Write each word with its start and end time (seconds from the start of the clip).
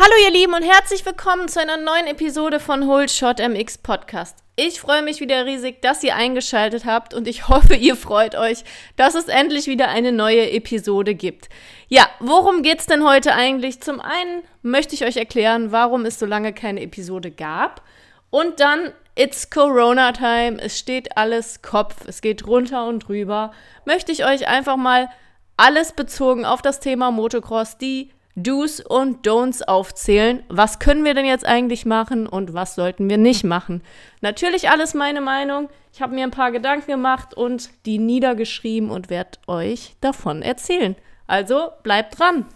Hallo 0.00 0.12
ihr 0.24 0.30
Lieben 0.30 0.54
und 0.54 0.62
herzlich 0.62 1.04
willkommen 1.04 1.48
zu 1.48 1.60
einer 1.60 1.76
neuen 1.76 2.06
Episode 2.06 2.60
von 2.60 2.86
Hold 2.86 3.10
Shot 3.10 3.40
MX 3.40 3.78
Podcast. 3.78 4.38
Ich 4.54 4.80
freue 4.80 5.02
mich 5.02 5.18
wieder 5.18 5.44
riesig, 5.44 5.82
dass 5.82 6.04
ihr 6.04 6.14
eingeschaltet 6.14 6.84
habt 6.84 7.14
und 7.14 7.26
ich 7.26 7.48
hoffe, 7.48 7.74
ihr 7.74 7.96
freut 7.96 8.36
euch, 8.36 8.62
dass 8.94 9.16
es 9.16 9.26
endlich 9.26 9.66
wieder 9.66 9.88
eine 9.88 10.12
neue 10.12 10.52
Episode 10.52 11.16
gibt. 11.16 11.48
Ja, 11.88 12.08
worum 12.20 12.62
geht's 12.62 12.86
denn 12.86 13.04
heute 13.04 13.34
eigentlich? 13.34 13.80
Zum 13.80 14.00
einen 14.00 14.44
möchte 14.62 14.94
ich 14.94 15.04
euch 15.04 15.16
erklären, 15.16 15.72
warum 15.72 16.04
es 16.04 16.20
so 16.20 16.26
lange 16.26 16.52
keine 16.52 16.80
Episode 16.82 17.32
gab 17.32 17.82
und 18.30 18.60
dann 18.60 18.92
It's 19.16 19.50
Corona 19.50 20.12
Time, 20.12 20.60
es 20.60 20.78
steht 20.78 21.16
alles 21.16 21.60
Kopf, 21.60 22.06
es 22.06 22.20
geht 22.20 22.46
runter 22.46 22.86
und 22.86 23.08
drüber. 23.08 23.50
Möchte 23.84 24.12
ich 24.12 24.24
euch 24.24 24.46
einfach 24.46 24.76
mal 24.76 25.08
alles 25.56 25.92
bezogen 25.92 26.44
auf 26.44 26.62
das 26.62 26.78
Thema 26.78 27.10
Motocross, 27.10 27.78
die 27.78 28.12
Do's 28.42 28.80
und 28.80 29.26
Don'ts 29.26 29.62
aufzählen. 29.62 30.42
Was 30.48 30.78
können 30.78 31.04
wir 31.04 31.14
denn 31.14 31.26
jetzt 31.26 31.46
eigentlich 31.46 31.84
machen 31.84 32.26
und 32.26 32.54
was 32.54 32.74
sollten 32.74 33.10
wir 33.10 33.18
nicht 33.18 33.44
machen? 33.44 33.82
Natürlich 34.20 34.70
alles 34.70 34.94
meine 34.94 35.20
Meinung. 35.20 35.68
Ich 35.92 36.00
habe 36.00 36.14
mir 36.14 36.24
ein 36.24 36.30
paar 36.30 36.52
Gedanken 36.52 36.90
gemacht 36.90 37.34
und 37.34 37.70
die 37.86 37.98
niedergeschrieben 37.98 38.90
und 38.90 39.10
werde 39.10 39.38
euch 39.46 39.96
davon 40.00 40.42
erzählen. 40.42 40.96
Also 41.26 41.70
bleibt 41.82 42.18
dran. 42.18 42.46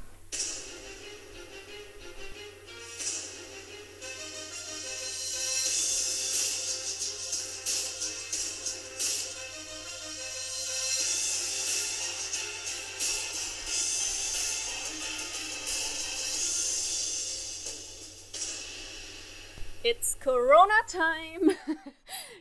It's 19.84 20.16
Corona 20.20 20.74
Time. 20.86 21.56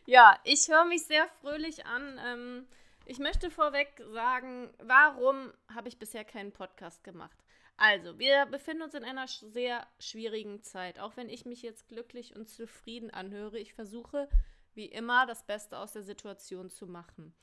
ja, 0.06 0.38
ich 0.44 0.68
höre 0.68 0.86
mich 0.86 1.08
sehr 1.08 1.28
fröhlich 1.42 1.88
an. 1.88 2.20
Ähm, 2.24 2.68
ich 3.06 3.18
möchte 3.18 3.50
vorweg 3.50 4.00
sagen, 4.14 4.72
warum 4.78 5.52
habe 5.74 5.88
ich 5.88 5.98
bisher 5.98 6.24
keinen 6.24 6.52
Podcast 6.52 7.04
gemacht? 7.04 7.36
Also, 7.78 8.20
wir 8.20 8.46
befinden 8.46 8.84
uns 8.84 8.94
in 8.94 9.04
einer 9.04 9.28
sehr 9.28 9.88
schwierigen 10.00 10.62
Zeit. 10.62 11.00
Auch 11.00 11.18
wenn 11.18 11.30
ich 11.30 11.46
mich 11.46 11.64
jetzt 11.64 11.88
glücklich 11.88 12.36
und 12.36 12.48
zufrieden 12.48 13.10
anhöre, 13.10 13.58
ich 13.58 13.74
versuche 13.74 14.30
wie 14.76 14.86
immer 14.86 15.26
das 15.26 15.44
Beste 15.44 15.80
aus 15.80 15.94
der 15.94 16.04
Situation 16.04 16.70
zu 16.70 16.86
machen. 16.86 17.34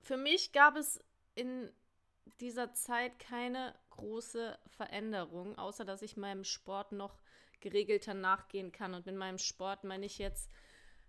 Für 0.00 0.16
mich 0.16 0.52
gab 0.52 0.76
es 0.76 1.02
in 1.34 1.72
dieser 2.38 2.72
Zeit 2.72 3.18
keine 3.18 3.74
große 3.90 4.56
Veränderung, 4.68 5.58
außer 5.58 5.84
dass 5.84 6.02
ich 6.02 6.16
meinem 6.16 6.44
Sport 6.44 6.92
noch 6.92 7.18
geregelter 7.64 8.14
nachgehen 8.14 8.70
kann. 8.70 8.94
Und 8.94 9.06
mit 9.06 9.16
meinem 9.16 9.38
Sport 9.38 9.82
meine 9.82 10.06
ich 10.06 10.18
jetzt 10.18 10.50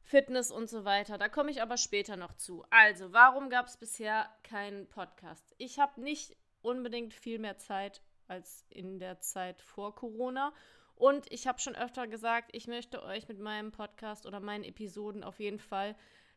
Fitness 0.02 0.52
und 0.52 0.70
so 0.70 0.86
weiter. 0.86 1.17
Da 1.17 1.30
komme 1.30 1.52
ich 1.52 1.62
aber 1.62 1.78
später 1.78 2.16
noch 2.16 2.34
zu. 2.34 2.64
Also, 2.70 3.12
warum 3.14 3.50
gab 3.50 3.67
es 3.67 3.78
bisher 3.78 4.30
keinen 4.44 4.88
Podcast? 4.88 5.53
Ich 5.58 5.80
habe 5.80 6.02
nicht 6.02 6.36
unbedingt 6.62 7.14
viel 7.14 7.39
mehr 7.39 7.58
Zeit 7.58 8.02
als 8.28 8.66
in 8.70 9.00
der 9.00 9.20
Zeit 9.20 9.62
vor 9.62 9.94
Corona. 9.94 10.53
Und 10.95 11.30
ich 11.31 11.47
habe 11.47 11.59
schon 11.59 11.75
öfter 11.75 12.08
gesagt, 12.08 12.52
ich 12.53 12.67
möchte 12.67 13.03
euch 13.03 13.28
mit 13.28 13.40
meinem 13.40 13.72
Podcast 13.72 14.25
oder 14.25 14.40
meinen 14.40 14.64
Episoden 14.64 15.23
auf 15.23 15.40
jeden 15.40 15.59
Fall 15.59 15.95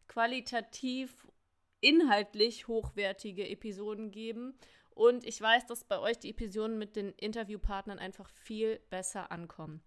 qualitativ, 0.08 1.26
inhaltlich 1.80 2.66
hochwertige 2.66 3.48
Episoden 3.48 4.10
geben. 4.10 4.58
Und 4.90 5.24
ich 5.24 5.40
weiß, 5.40 5.66
dass 5.66 5.84
bei 5.84 6.00
euch 6.00 6.18
die 6.18 6.30
Episoden 6.30 6.76
mit 6.76 6.96
den 6.96 7.12
Interviewpartnern 7.12 8.00
einfach 8.00 8.28
viel 8.30 8.80
besser 8.90 9.30
ankommen. 9.30 9.80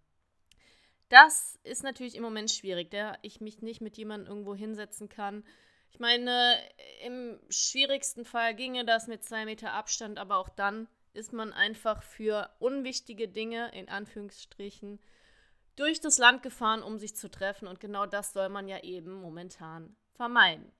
Das 1.11 1.59
ist 1.63 1.83
natürlich 1.83 2.15
im 2.15 2.23
Moment 2.23 2.49
schwierig, 2.49 2.89
da 2.89 3.17
ich 3.21 3.41
mich 3.41 3.61
nicht 3.61 3.81
mit 3.81 3.97
jemandem 3.97 4.29
irgendwo 4.29 4.55
hinsetzen 4.55 5.09
kann. 5.09 5.43
Ich 5.89 5.99
meine, 5.99 6.57
im 7.03 7.37
schwierigsten 7.49 8.23
Fall 8.23 8.55
ginge 8.55 8.85
das 8.85 9.07
mit 9.07 9.21
zwei 9.25 9.43
Meter 9.43 9.73
Abstand, 9.73 10.17
aber 10.17 10.37
auch 10.37 10.47
dann 10.47 10.87
ist 11.11 11.33
man 11.33 11.51
einfach 11.51 12.01
für 12.01 12.49
unwichtige 12.59 13.27
Dinge, 13.27 13.69
in 13.75 13.89
Anführungsstrichen, 13.89 15.01
durch 15.75 15.99
das 15.99 16.17
Land 16.17 16.43
gefahren, 16.43 16.81
um 16.81 16.97
sich 16.97 17.13
zu 17.13 17.29
treffen. 17.29 17.67
Und 17.67 17.81
genau 17.81 18.05
das 18.05 18.31
soll 18.31 18.47
man 18.47 18.69
ja 18.69 18.81
eben 18.81 19.11
momentan 19.11 19.97
vermeiden. 20.13 20.71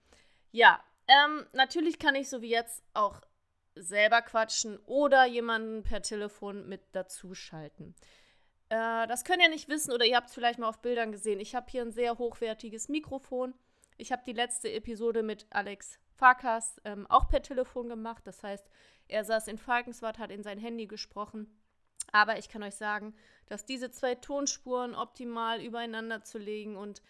Ja, 0.52 0.82
ähm, 1.10 1.46
natürlich 1.52 2.00
kann 2.00 2.16
ich 2.16 2.30
so 2.30 2.42
wie 2.42 2.52
jetzt 2.52 2.86
auch 2.94 3.20
selber 3.76 4.22
quatschen 4.22 4.80
oder 4.86 5.26
jemanden 5.26 5.84
per 5.84 6.02
Telefon 6.02 6.70
mit 6.70 6.82
dazuschalten. 6.94 7.96
Äh, 8.72 9.06
das 9.08 9.26
könnt 9.26 9.42
ihr 9.42 9.50
nicht 9.50 9.68
wissen 9.68 9.92
oder 9.92 10.06
ihr 10.06 10.16
habt 10.16 10.30
es 10.30 10.34
vielleicht 10.34 10.58
mal 10.58 10.70
auf 10.70 10.82
Bildern 10.82 11.12
gesehen. 11.12 11.42
Ich 11.42 11.56
habe 11.56 11.70
hier 11.70 11.82
ein 11.82 11.92
sehr 11.92 12.18
hochwertiges 12.18 12.88
Mikrofon. 12.88 13.54
Ich 13.98 14.14
habe 14.14 14.24
die 14.26 14.32
letzte 14.32 14.72
Episode 14.72 15.24
mit 15.24 15.46
Alex 15.50 16.00
Farkas 16.16 16.80
ähm, 16.86 17.06
auch 17.08 17.28
per 17.28 17.42
Telefon 17.42 17.90
gemacht. 17.90 18.26
Das 18.26 18.44
heißt, 18.44 18.66
er 19.10 19.26
saß 19.26 19.50
in 19.50 19.58
Falkenswart, 19.58 20.20
hat 20.20 20.32
in 20.32 20.42
sein 20.42 20.58
Handy 20.58 20.88
gesprochen. 20.88 21.54
Aber 22.14 22.40
ich 22.40 22.48
kann 22.48 22.64
euch 22.64 22.76
sagen, 22.76 23.14
dass 23.46 23.66
diese 23.66 23.92
zwei 23.92 24.16
Tonspuren 24.16 24.96
optimal 24.96 25.62
übereinander 25.62 26.24
zu 26.24 26.38
legen 26.38 26.78
und 26.78 27.02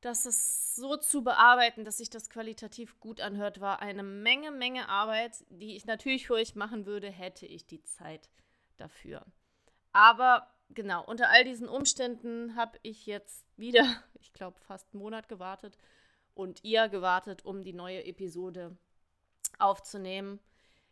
dass 0.00 0.26
es 0.26 0.74
so 0.74 0.96
zu 0.96 1.22
bearbeiten, 1.22 1.84
dass 1.84 1.98
sich 1.98 2.10
das 2.10 2.28
qualitativ 2.28 2.98
gut 2.98 3.20
anhört, 3.20 3.60
war 3.60 3.82
eine 3.82 4.02
Menge, 4.02 4.50
Menge 4.50 4.88
Arbeit, 4.88 5.44
die 5.48 5.76
ich 5.76 5.86
natürlich 5.86 6.26
für 6.26 6.34
euch 6.34 6.56
machen 6.56 6.86
würde, 6.86 7.08
hätte 7.08 7.46
ich 7.46 7.66
die 7.66 7.82
Zeit 7.82 8.28
dafür. 8.76 9.24
Aber 9.92 10.48
genau, 10.70 11.04
unter 11.04 11.30
all 11.30 11.44
diesen 11.44 11.68
Umständen 11.68 12.56
habe 12.56 12.78
ich 12.82 13.06
jetzt 13.06 13.44
wieder, 13.56 13.84
ich 14.20 14.32
glaube, 14.32 14.58
fast 14.60 14.92
einen 14.92 15.02
Monat 15.02 15.28
gewartet 15.28 15.76
und 16.34 16.64
ihr 16.64 16.88
gewartet, 16.88 17.44
um 17.44 17.62
die 17.62 17.72
neue 17.72 18.04
Episode 18.04 18.76
aufzunehmen. 19.58 20.40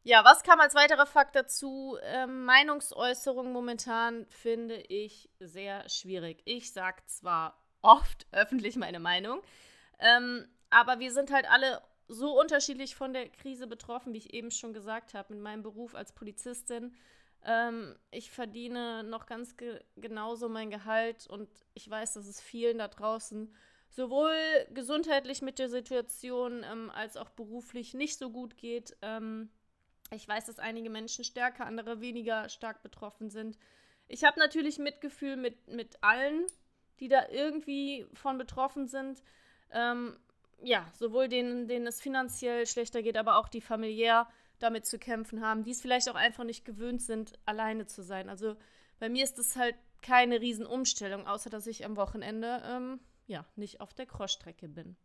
Ja, 0.02 0.24
was 0.24 0.42
kam 0.42 0.60
als 0.60 0.74
weiterer 0.74 1.06
Fakt 1.06 1.34
dazu? 1.34 1.96
Ähm, 2.02 2.44
Meinungsäußerung 2.44 3.52
momentan 3.52 4.26
finde 4.28 4.76
ich 4.76 5.30
sehr 5.40 5.88
schwierig. 5.88 6.42
Ich 6.44 6.72
sage 6.72 7.02
zwar 7.06 7.58
oft 7.80 8.26
öffentlich 8.32 8.76
meine 8.76 9.00
Meinung, 9.00 9.40
ähm, 9.98 10.46
aber 10.70 10.98
wir 10.98 11.12
sind 11.12 11.32
halt 11.32 11.48
alle 11.50 11.80
so 12.06 12.38
unterschiedlich 12.38 12.96
von 12.96 13.14
der 13.14 13.30
Krise 13.30 13.66
betroffen, 13.66 14.12
wie 14.12 14.18
ich 14.18 14.34
eben 14.34 14.50
schon 14.50 14.74
gesagt 14.74 15.14
habe, 15.14 15.32
mit 15.32 15.42
meinem 15.42 15.62
Beruf 15.62 15.94
als 15.94 16.12
Polizistin 16.12 16.94
ähm, 17.44 17.96
ich 18.10 18.30
verdiene 18.30 19.04
noch 19.04 19.26
ganz 19.26 19.56
ge 19.56 19.80
genauso 19.96 20.48
mein 20.48 20.70
Gehalt 20.70 21.26
und 21.26 21.48
ich 21.74 21.88
weiß, 21.88 22.14
dass 22.14 22.26
es 22.26 22.40
vielen 22.40 22.78
da 22.78 22.88
draußen 22.88 23.54
sowohl 23.90 24.34
gesundheitlich 24.72 25.40
mit 25.42 25.58
der 25.58 25.68
Situation 25.68 26.64
ähm, 26.64 26.90
als 26.90 27.16
auch 27.16 27.30
beruflich 27.30 27.94
nicht 27.94 28.18
so 28.18 28.30
gut 28.30 28.56
geht. 28.56 28.96
Ähm, 29.02 29.50
ich 30.10 30.26
weiß, 30.26 30.46
dass 30.46 30.58
einige 30.58 30.90
Menschen 30.90 31.24
stärker, 31.24 31.66
andere 31.66 32.00
weniger 32.00 32.48
stark 32.48 32.82
betroffen 32.82 33.30
sind. 33.30 33.56
Ich 34.08 34.24
habe 34.24 34.38
natürlich 34.38 34.78
Mitgefühl 34.78 35.36
mit, 35.36 35.68
mit 35.68 36.02
allen, 36.02 36.44
die 37.00 37.08
da 37.08 37.28
irgendwie 37.28 38.06
von 38.14 38.36
betroffen 38.36 38.88
sind. 38.88 39.22
Ähm, 39.70 40.16
ja, 40.62 40.90
sowohl 40.94 41.28
denen, 41.28 41.68
denen 41.68 41.86
es 41.86 42.00
finanziell 42.00 42.66
schlechter 42.66 43.02
geht, 43.02 43.16
aber 43.16 43.36
auch 43.36 43.48
die 43.48 43.60
familiär 43.60 44.28
damit 44.64 44.86
zu 44.86 44.98
kämpfen 44.98 45.40
haben, 45.40 45.62
die 45.62 45.70
es 45.70 45.80
vielleicht 45.80 46.08
auch 46.08 46.14
einfach 46.14 46.44
nicht 46.44 46.64
gewöhnt 46.64 47.02
sind, 47.02 47.38
alleine 47.44 47.86
zu 47.86 48.02
sein. 48.02 48.28
Also 48.28 48.56
bei 48.98 49.08
mir 49.08 49.22
ist 49.22 49.38
das 49.38 49.56
halt 49.56 49.76
keine 50.02 50.40
Riesenumstellung, 50.40 51.26
außer 51.26 51.50
dass 51.50 51.66
ich 51.66 51.84
am 51.84 51.96
Wochenende 51.96 52.62
ähm, 52.66 53.00
ja 53.26 53.44
nicht 53.56 53.80
auf 53.80 53.94
der 53.94 54.06
Crossstrecke 54.06 54.68
bin. 54.68 54.96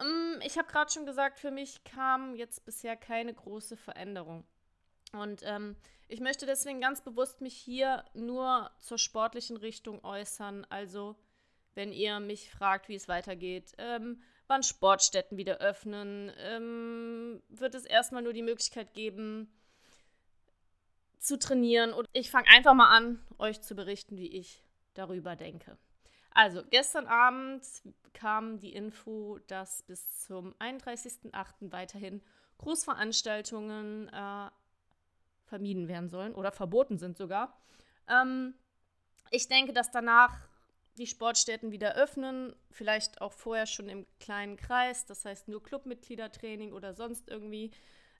Ähm, 0.00 0.40
ich 0.44 0.58
habe 0.58 0.68
gerade 0.68 0.90
schon 0.90 1.06
gesagt, 1.06 1.38
für 1.38 1.50
mich 1.50 1.84
kam 1.84 2.34
jetzt 2.34 2.64
bisher 2.64 2.96
keine 2.96 3.34
große 3.34 3.76
Veränderung. 3.76 4.44
Und 5.12 5.42
ähm, 5.44 5.76
ich 6.08 6.20
möchte 6.20 6.46
deswegen 6.46 6.80
ganz 6.80 7.02
bewusst 7.02 7.40
mich 7.40 7.54
hier 7.54 8.04
nur 8.14 8.70
zur 8.80 8.98
sportlichen 8.98 9.56
Richtung 9.56 10.04
äußern. 10.04 10.66
Also, 10.68 11.16
wenn 11.74 11.92
ihr 11.92 12.20
mich 12.20 12.50
fragt, 12.50 12.88
wie 12.88 12.94
es 12.94 13.08
weitergeht, 13.08 13.72
ähm, 13.78 14.22
wann 14.46 14.62
Sportstätten 14.62 15.36
wieder 15.36 15.58
öffnen, 15.58 16.32
ähm, 16.38 17.42
wird 17.48 17.74
es 17.74 17.84
erstmal 17.84 18.22
nur 18.22 18.32
die 18.32 18.42
Möglichkeit 18.42 18.94
geben, 18.94 19.50
zu 21.18 21.38
trainieren. 21.38 21.92
Und 21.92 22.08
ich 22.12 22.30
fange 22.30 22.48
einfach 22.48 22.74
mal 22.74 22.94
an, 22.94 23.20
euch 23.38 23.60
zu 23.60 23.74
berichten, 23.74 24.16
wie 24.16 24.28
ich 24.28 24.62
darüber 24.92 25.36
denke. 25.36 25.76
Also, 26.30 26.62
gestern 26.68 27.06
Abend 27.06 27.64
kam 28.12 28.58
die 28.58 28.74
Info, 28.74 29.38
dass 29.46 29.82
bis 29.82 30.20
zum 30.20 30.54
31.08. 30.54 31.72
weiterhin 31.72 32.22
Großveranstaltungen 32.58 34.08
äh, 34.08 34.50
vermieden 35.44 35.88
werden 35.88 36.08
sollen 36.08 36.34
oder 36.34 36.52
verboten 36.52 36.98
sind 36.98 37.16
sogar. 37.16 37.56
Ähm, 38.08 38.54
ich 39.30 39.48
denke, 39.48 39.72
dass 39.72 39.90
danach 39.90 40.36
die 40.98 41.06
Sportstätten 41.06 41.72
wieder 41.72 41.96
öffnen, 41.96 42.54
vielleicht 42.70 43.20
auch 43.20 43.32
vorher 43.32 43.66
schon 43.66 43.88
im 43.88 44.06
kleinen 44.20 44.56
Kreis, 44.56 45.06
das 45.06 45.24
heißt 45.24 45.48
nur 45.48 45.62
Clubmitgliedertraining 45.62 46.72
oder 46.72 46.94
sonst 46.94 47.28
irgendwie. 47.28 47.70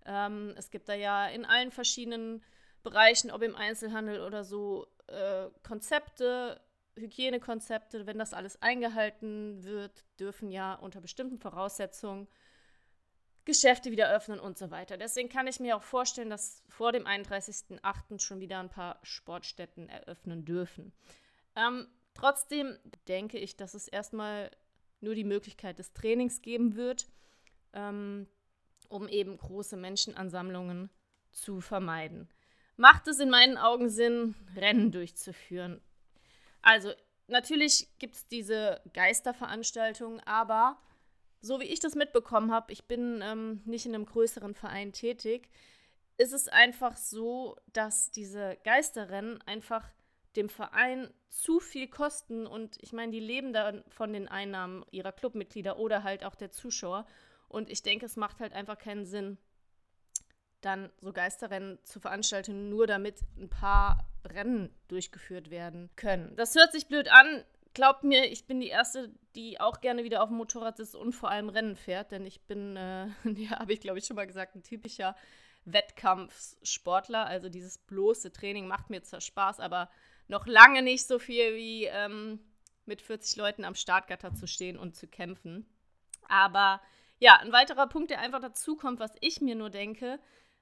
Ähm, 0.07 0.55
es 0.57 0.71
gibt 0.71 0.89
da 0.89 0.95
ja 0.95 1.27
in 1.29 1.45
allen 1.45 1.71
verschiedenen 1.71 2.43
Bereichen, 2.83 3.31
ob 3.31 3.43
im 3.43 3.57
Einzelhandel 3.57 4.21
oder 4.21 4.45
so, 4.45 4.87
äh, 5.07 5.47
Konzepte, 5.63 6.61
Hygienekonzepte, 6.97 8.07
wenn 8.07 8.19
das 8.19 8.35
alles 8.35 8.61
eingehalten 8.63 9.65
wird, 9.65 10.05
dürfen 10.19 10.51
ja 10.51 10.75
unter 10.75 11.01
bestimmten 11.01 11.39
Voraussetzungen 11.39 12.29
Geschäfte 13.45 13.91
wieder 13.91 14.11
öffnen 14.11 14.41
und 14.41 14.57
so 14.57 14.71
weiter. 14.71 14.97
Deswegen 14.97 15.29
kann 15.29 15.47
ich 15.47 15.61
mir 15.61 15.77
auch 15.77 15.83
vorstellen, 15.83 16.31
dass 16.31 16.63
vor 16.69 16.93
dem 16.93 17.05
31.08. 17.05 18.19
schon 18.21 18.41
wieder 18.41 18.59
ein 18.59 18.71
paar 18.71 18.99
Sportstätten 19.03 19.89
eröffnen 19.89 20.45
dürfen. 20.45 20.93
Ähm, 21.55 21.87
trotzdem 22.15 22.79
denke 23.09 23.39
ich, 23.39 23.57
dass 23.57 23.75
es 23.75 23.89
erstmal 23.89 24.51
nur 25.01 25.15
die 25.15 25.25
Möglichkeit 25.25 25.79
des 25.79 25.93
Trainings 25.93 26.43
geben 26.43 26.77
wird, 26.77 27.07
ähm, 27.73 28.27
um 28.89 29.09
eben 29.09 29.37
große 29.37 29.77
Menschenansammlungen 29.77 30.91
zu 31.33 31.61
vermeiden. 31.61 32.29
Macht 32.77 33.07
es 33.07 33.21
in 33.21 33.31
meinen 33.31 33.57
Augen 33.57 33.89
Sinn, 33.89 34.35
Rennen 34.57 34.91
durchzuführen? 34.91 35.81
Also, 36.63 36.93
natürlich 37.29 37.89
gibt 37.99 38.15
es 38.17 38.29
diese 38.29 38.81
Geisterveranstaltungen, 38.93 40.21
aber 40.21 40.81
so 41.41 41.61
wie 41.61 41.65
ich 41.65 41.79
das 41.79 41.95
mitbekommen 41.95 42.51
habe, 42.51 42.73
ich 42.73 42.85
bin 42.87 43.21
ähm, 43.23 43.61
nicht 43.65 43.87
in 43.87 43.95
einem 43.95 44.07
größeren 44.07 44.55
Verein 44.55 44.93
tätig, 44.93 45.51
ist 46.17 46.33
es 46.33 46.49
einfach 46.49 46.97
so, 46.97 47.57
dass 47.73 48.11
diese 48.11 48.57
Geisterrennen 48.65 49.43
einfach 49.43 49.85
dem 50.37 50.49
Verein 50.49 51.13
zu 51.29 51.61
viel 51.61 51.89
kosten 51.89 52.47
und 52.47 52.77
ich 52.81 52.93
meine, 52.93 53.13
die 53.13 53.21
leben 53.21 53.53
dann 53.53 53.85
von 53.89 54.13
den 54.13 54.29
Einnahmen 54.29 54.85
ihrer 54.91 55.13
Clubmitglieder 55.13 55.79
oder 55.79 56.03
halt 56.03 56.25
auch 56.25 56.35
der 56.35 56.51
Zuschauer 56.51 57.07
und 57.49 57.71
ich 57.71 57.83
denke, 57.83 58.07
es 58.07 58.17
macht 58.17 58.41
halt 58.41 58.53
einfach 58.53 58.79
keinen 58.79 59.07
Sinn, 59.07 59.39
dann 60.61 60.91
so 61.01 61.13
Geisterrennen 61.13 61.79
zu 61.85 62.01
veranstalten, 62.01 62.69
nur 62.69 62.87
damit 62.87 63.21
ein 63.37 63.51
paar 63.51 64.09
Rennen 64.25 64.75
durchgeführt 64.89 65.51
werden 65.51 65.91
können. 65.97 66.35
Das 66.37 66.55
hört 66.55 66.73
sich 66.73 66.89
blöd 66.89 67.09
an. 67.13 67.45
Glaubt 67.75 68.05
mir, 68.05 68.31
ich 68.31 68.47
bin 68.47 68.61
die 68.61 68.69
Erste, 68.69 69.13
die 69.35 69.61
auch 69.61 69.81
gerne 69.81 70.05
wieder 70.05 70.23
auf 70.23 70.29
dem 70.29 70.39
Motorrad 70.39 70.77
sitzt 70.77 70.95
und 70.95 71.13
vor 71.13 71.31
allem 71.31 71.49
Rennen 71.49 71.77
fährt, 71.77 72.13
denn 72.13 72.25
ich 72.25 72.41
bin, 72.43 72.77
äh, 72.77 73.09
ja, 73.37 73.59
habe 73.59 73.73
ich 73.73 73.81
glaube 73.81 73.99
ich 73.99 74.07
schon 74.07 74.17
mal 74.17 74.27
gesagt, 74.27 74.55
ein 74.55 74.63
typischer 74.63 75.17
Wettkampfsportler. 75.65 77.27
Also 77.27 77.49
dieses 77.49 77.79
bloße 77.79 78.33
Training 78.33 78.67
macht 78.67 78.91
mir 78.91 79.03
zwar 79.03 79.21
Spaß, 79.21 79.61
aber 79.61 79.91
noch 80.29 80.47
lange 80.47 80.83
nicht 80.83 81.07
so 81.07 81.19
viel 81.19 81.55
wie 81.55 81.85
ähm, 81.85 82.41
mit 82.87 83.03
40 83.03 83.37
Leuten 83.37 83.65
am 83.65 83.75
Startgatter 83.75 84.35
zu 84.35 84.47
stehen 84.47 84.79
und 84.79 84.95
zu 84.95 85.07
kämpfen. 85.07 85.67
Aber 86.29 86.81
ja, 87.19 87.39
ein 87.39 87.53
weiterer 87.53 87.87
Punkt, 87.87 88.11
der 88.11 88.21
einfach 88.21 88.41
dazu 88.41 88.77
kommt, 88.77 89.01
was 89.01 89.13
ich 89.21 89.41
mir 89.41 89.55
nur 89.55 89.71
denke, 89.71 90.19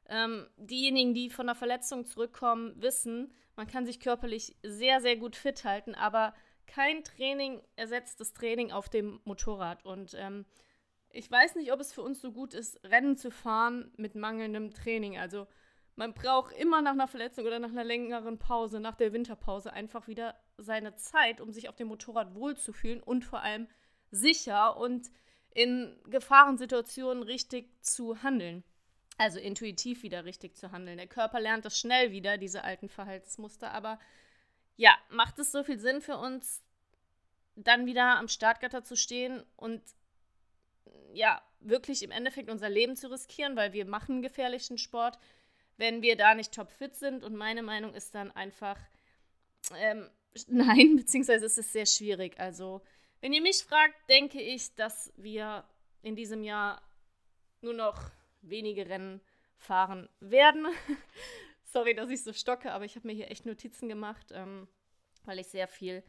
ähm, 0.09 0.47
diejenigen, 0.56 1.14
die 1.14 1.31
von 1.31 1.47
der 1.47 1.55
Verletzung 1.55 2.05
zurückkommen, 2.05 2.81
wissen, 2.81 3.32
man 3.56 3.67
kann 3.67 3.87
sich 3.87 4.00
körperlich 4.00 4.56
sehr, 4.62 5.00
sehr 5.00 5.17
gut 5.17 5.37
fit 5.37 5.64
halten, 5.64 5.94
aber 5.94 6.35
kein 6.67 7.05
Training 7.05 7.61
ersetzt 7.76 8.20
das 8.20 8.32
Training 8.32 8.73
auf 8.73 8.88
dem 8.88 9.20
Motorrad. 9.25 9.85
Und 9.85 10.14
ähm, 10.14 10.47
ich 11.11 11.31
weiß 11.31 11.56
nicht, 11.56 11.73
ob 11.73 11.81
es 11.81 11.93
für 11.93 12.03
uns 12.03 12.20
so 12.20 12.32
gut 12.32 12.55
ist, 12.55 12.82
Rennen 12.85 13.17
zu 13.17 13.31
fahren 13.31 13.93
mit 13.97 14.14
mangelndem 14.14 14.73
Training. 14.73 15.19
Also 15.19 15.47
man 15.96 16.14
braucht 16.14 16.52
immer 16.56 16.80
nach 16.80 16.92
einer 16.92 17.08
Verletzung 17.08 17.46
oder 17.46 17.58
nach 17.58 17.70
einer 17.70 17.84
längeren 17.84 18.38
Pause, 18.38 18.80
nach 18.80 18.96
der 18.96 19.12
Winterpause, 19.12 19.72
einfach 19.72 20.08
wieder 20.08 20.34
seine 20.56 20.96
Zeit, 20.96 21.40
um 21.40 21.52
sich 21.52 21.68
auf 21.68 21.76
dem 21.76 21.88
Motorrad 21.88 22.34
wohlzufühlen 22.34 23.02
und 23.02 23.24
vor 23.24 23.40
allem 23.40 23.68
sicher 24.10 24.76
und 24.76 25.10
in 25.50 25.98
Gefahrensituationen 26.04 27.22
richtig 27.22 27.68
zu 27.82 28.22
handeln. 28.22 28.64
Also 29.18 29.38
intuitiv 29.38 30.02
wieder 30.02 30.24
richtig 30.24 30.56
zu 30.56 30.72
handeln. 30.72 30.96
Der 30.96 31.06
Körper 31.06 31.40
lernt 31.40 31.64
das 31.66 31.78
schnell 31.78 32.10
wieder, 32.10 32.38
diese 32.38 32.64
alten 32.64 32.88
Verhaltensmuster. 32.88 33.70
Aber 33.72 33.98
ja, 34.76 34.96
macht 35.10 35.38
es 35.38 35.52
so 35.52 35.62
viel 35.62 35.78
Sinn 35.78 36.00
für 36.00 36.16
uns, 36.16 36.62
dann 37.54 37.84
wieder 37.84 38.18
am 38.18 38.28
Startgatter 38.28 38.82
zu 38.82 38.96
stehen 38.96 39.44
und 39.56 39.82
ja, 41.12 41.42
wirklich 41.60 42.02
im 42.02 42.10
Endeffekt 42.10 42.50
unser 42.50 42.70
Leben 42.70 42.96
zu 42.96 43.10
riskieren, 43.10 43.54
weil 43.54 43.74
wir 43.74 43.84
machen 43.84 44.22
gefährlichen 44.22 44.78
Sport, 44.78 45.18
wenn 45.82 46.00
wir 46.00 46.17
da 46.17 46.37
nicht 46.37 46.55
topfit 46.55 46.94
sind. 46.94 47.25
Und 47.25 47.34
meine 47.34 47.61
Meinung 47.61 47.93
ist 47.93 48.14
dann 48.14 48.31
einfach, 48.31 48.79
ähm, 49.76 50.08
nein, 50.46 50.94
beziehungsweise 50.96 51.44
ist 51.44 51.58
es 51.58 51.73
sehr 51.73 51.87
schwierig. 51.87 52.38
Also, 52.38 52.82
wenn 53.20 53.32
ihr 53.32 53.43
mich 53.43 53.64
fragt, 53.64 54.08
denke 54.08 54.40
ich, 54.40 54.75
dass 54.76 55.12
wir 55.17 55.64
in 56.02 56.14
diesem 56.14 56.44
Jahr 56.44 56.81
nur 57.62 57.75
noch 57.75 58.00
wenige 58.43 58.88
Rennen 58.88 59.20
fahren 59.56 60.08
werden. 60.20 60.67
Sorry, 61.64 61.94
dass 61.94 62.11
ich 62.11 62.23
so 62.23 62.32
stocke, 62.32 62.73
aber 62.73 62.85
ich 62.85 62.94
habe 62.94 63.08
mir 63.08 63.14
hier 63.14 63.31
echt 63.31 63.44
Notizen 63.44 63.88
gemacht, 63.88 64.26
ähm, 64.31 64.69
weil 65.25 65.40
ich 65.40 65.49
sehr 65.49 65.67
viel 65.67 66.05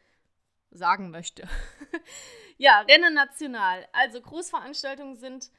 sagen 0.70 1.10
möchte. 1.10 1.48
ja, 2.58 2.82
Rennen 2.82 3.16
national. 3.16 3.88
Also 3.92 4.22
Großveranstaltungen 4.22 5.16
sind 5.16 5.50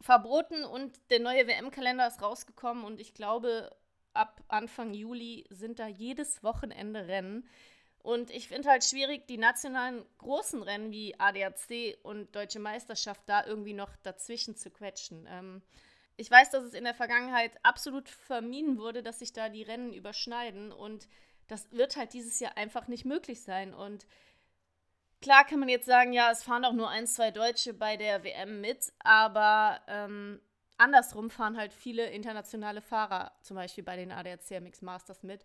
verboten 0.00 0.64
und 0.64 0.98
der 1.10 1.20
neue 1.20 1.46
WM-Kalender 1.46 2.06
ist 2.06 2.22
rausgekommen 2.22 2.84
und 2.84 3.00
ich 3.00 3.14
glaube, 3.14 3.70
ab 4.12 4.42
Anfang 4.48 4.94
Juli 4.94 5.46
sind 5.50 5.78
da 5.78 5.86
jedes 5.86 6.42
Wochenende 6.42 7.06
Rennen. 7.06 7.48
Und 7.98 8.30
ich 8.30 8.48
finde 8.48 8.70
halt 8.70 8.84
schwierig, 8.84 9.26
die 9.26 9.36
nationalen 9.36 10.04
großen 10.18 10.62
Rennen 10.62 10.92
wie 10.92 11.18
ADAC 11.18 11.98
und 12.04 12.34
Deutsche 12.36 12.60
Meisterschaft 12.60 13.22
da 13.26 13.44
irgendwie 13.44 13.72
noch 13.72 13.96
dazwischen 14.04 14.54
zu 14.54 14.70
quetschen. 14.70 15.26
Ähm, 15.28 15.62
ich 16.16 16.30
weiß, 16.30 16.50
dass 16.50 16.62
es 16.62 16.72
in 16.72 16.84
der 16.84 16.94
Vergangenheit 16.94 17.52
absolut 17.62 18.08
vermieden 18.08 18.78
wurde, 18.78 19.02
dass 19.02 19.18
sich 19.18 19.32
da 19.32 19.48
die 19.48 19.64
Rennen 19.64 19.92
überschneiden 19.92 20.72
und 20.72 21.08
das 21.48 21.70
wird 21.72 21.96
halt 21.96 22.12
dieses 22.12 22.40
Jahr 22.40 22.56
einfach 22.56 22.88
nicht 22.88 23.04
möglich 23.04 23.42
sein. 23.42 23.74
Und 23.74 24.06
klar 25.20 25.44
kann 25.44 25.60
man 25.60 25.68
jetzt 25.68 25.86
sagen, 25.86 26.12
ja, 26.12 26.30
es 26.30 26.42
fahren 26.42 26.64
auch 26.64 26.72
nur 26.72 26.88
ein, 26.88 27.06
zwei 27.06 27.30
Deutsche 27.30 27.74
bei 27.74 27.96
der 27.96 28.24
WM 28.24 28.60
mit, 28.60 28.92
aber 29.00 29.80
ähm, 29.88 30.40
andersrum 30.76 31.30
fahren 31.30 31.56
halt 31.56 31.72
viele 31.72 32.10
internationale 32.10 32.82
Fahrer, 32.82 33.32
zum 33.42 33.56
Beispiel 33.56 33.84
bei 33.84 33.96
den 33.96 34.12
ADAC 34.12 34.60
Mix 34.60 34.82
Masters 34.82 35.22
mit, 35.22 35.44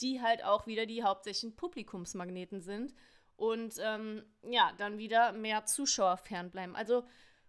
die 0.00 0.20
halt 0.20 0.44
auch 0.44 0.66
wieder 0.66 0.86
die 0.86 1.02
hauptsächlichen 1.02 1.56
Publikumsmagneten 1.56 2.60
sind 2.60 2.94
und 3.36 3.74
ähm, 3.80 4.24
ja, 4.42 4.72
dann 4.78 4.98
wieder 4.98 5.32
mehr 5.32 5.64
Zuschauer 5.64 6.16
fernbleiben. 6.16 6.76
Also, 6.76 7.04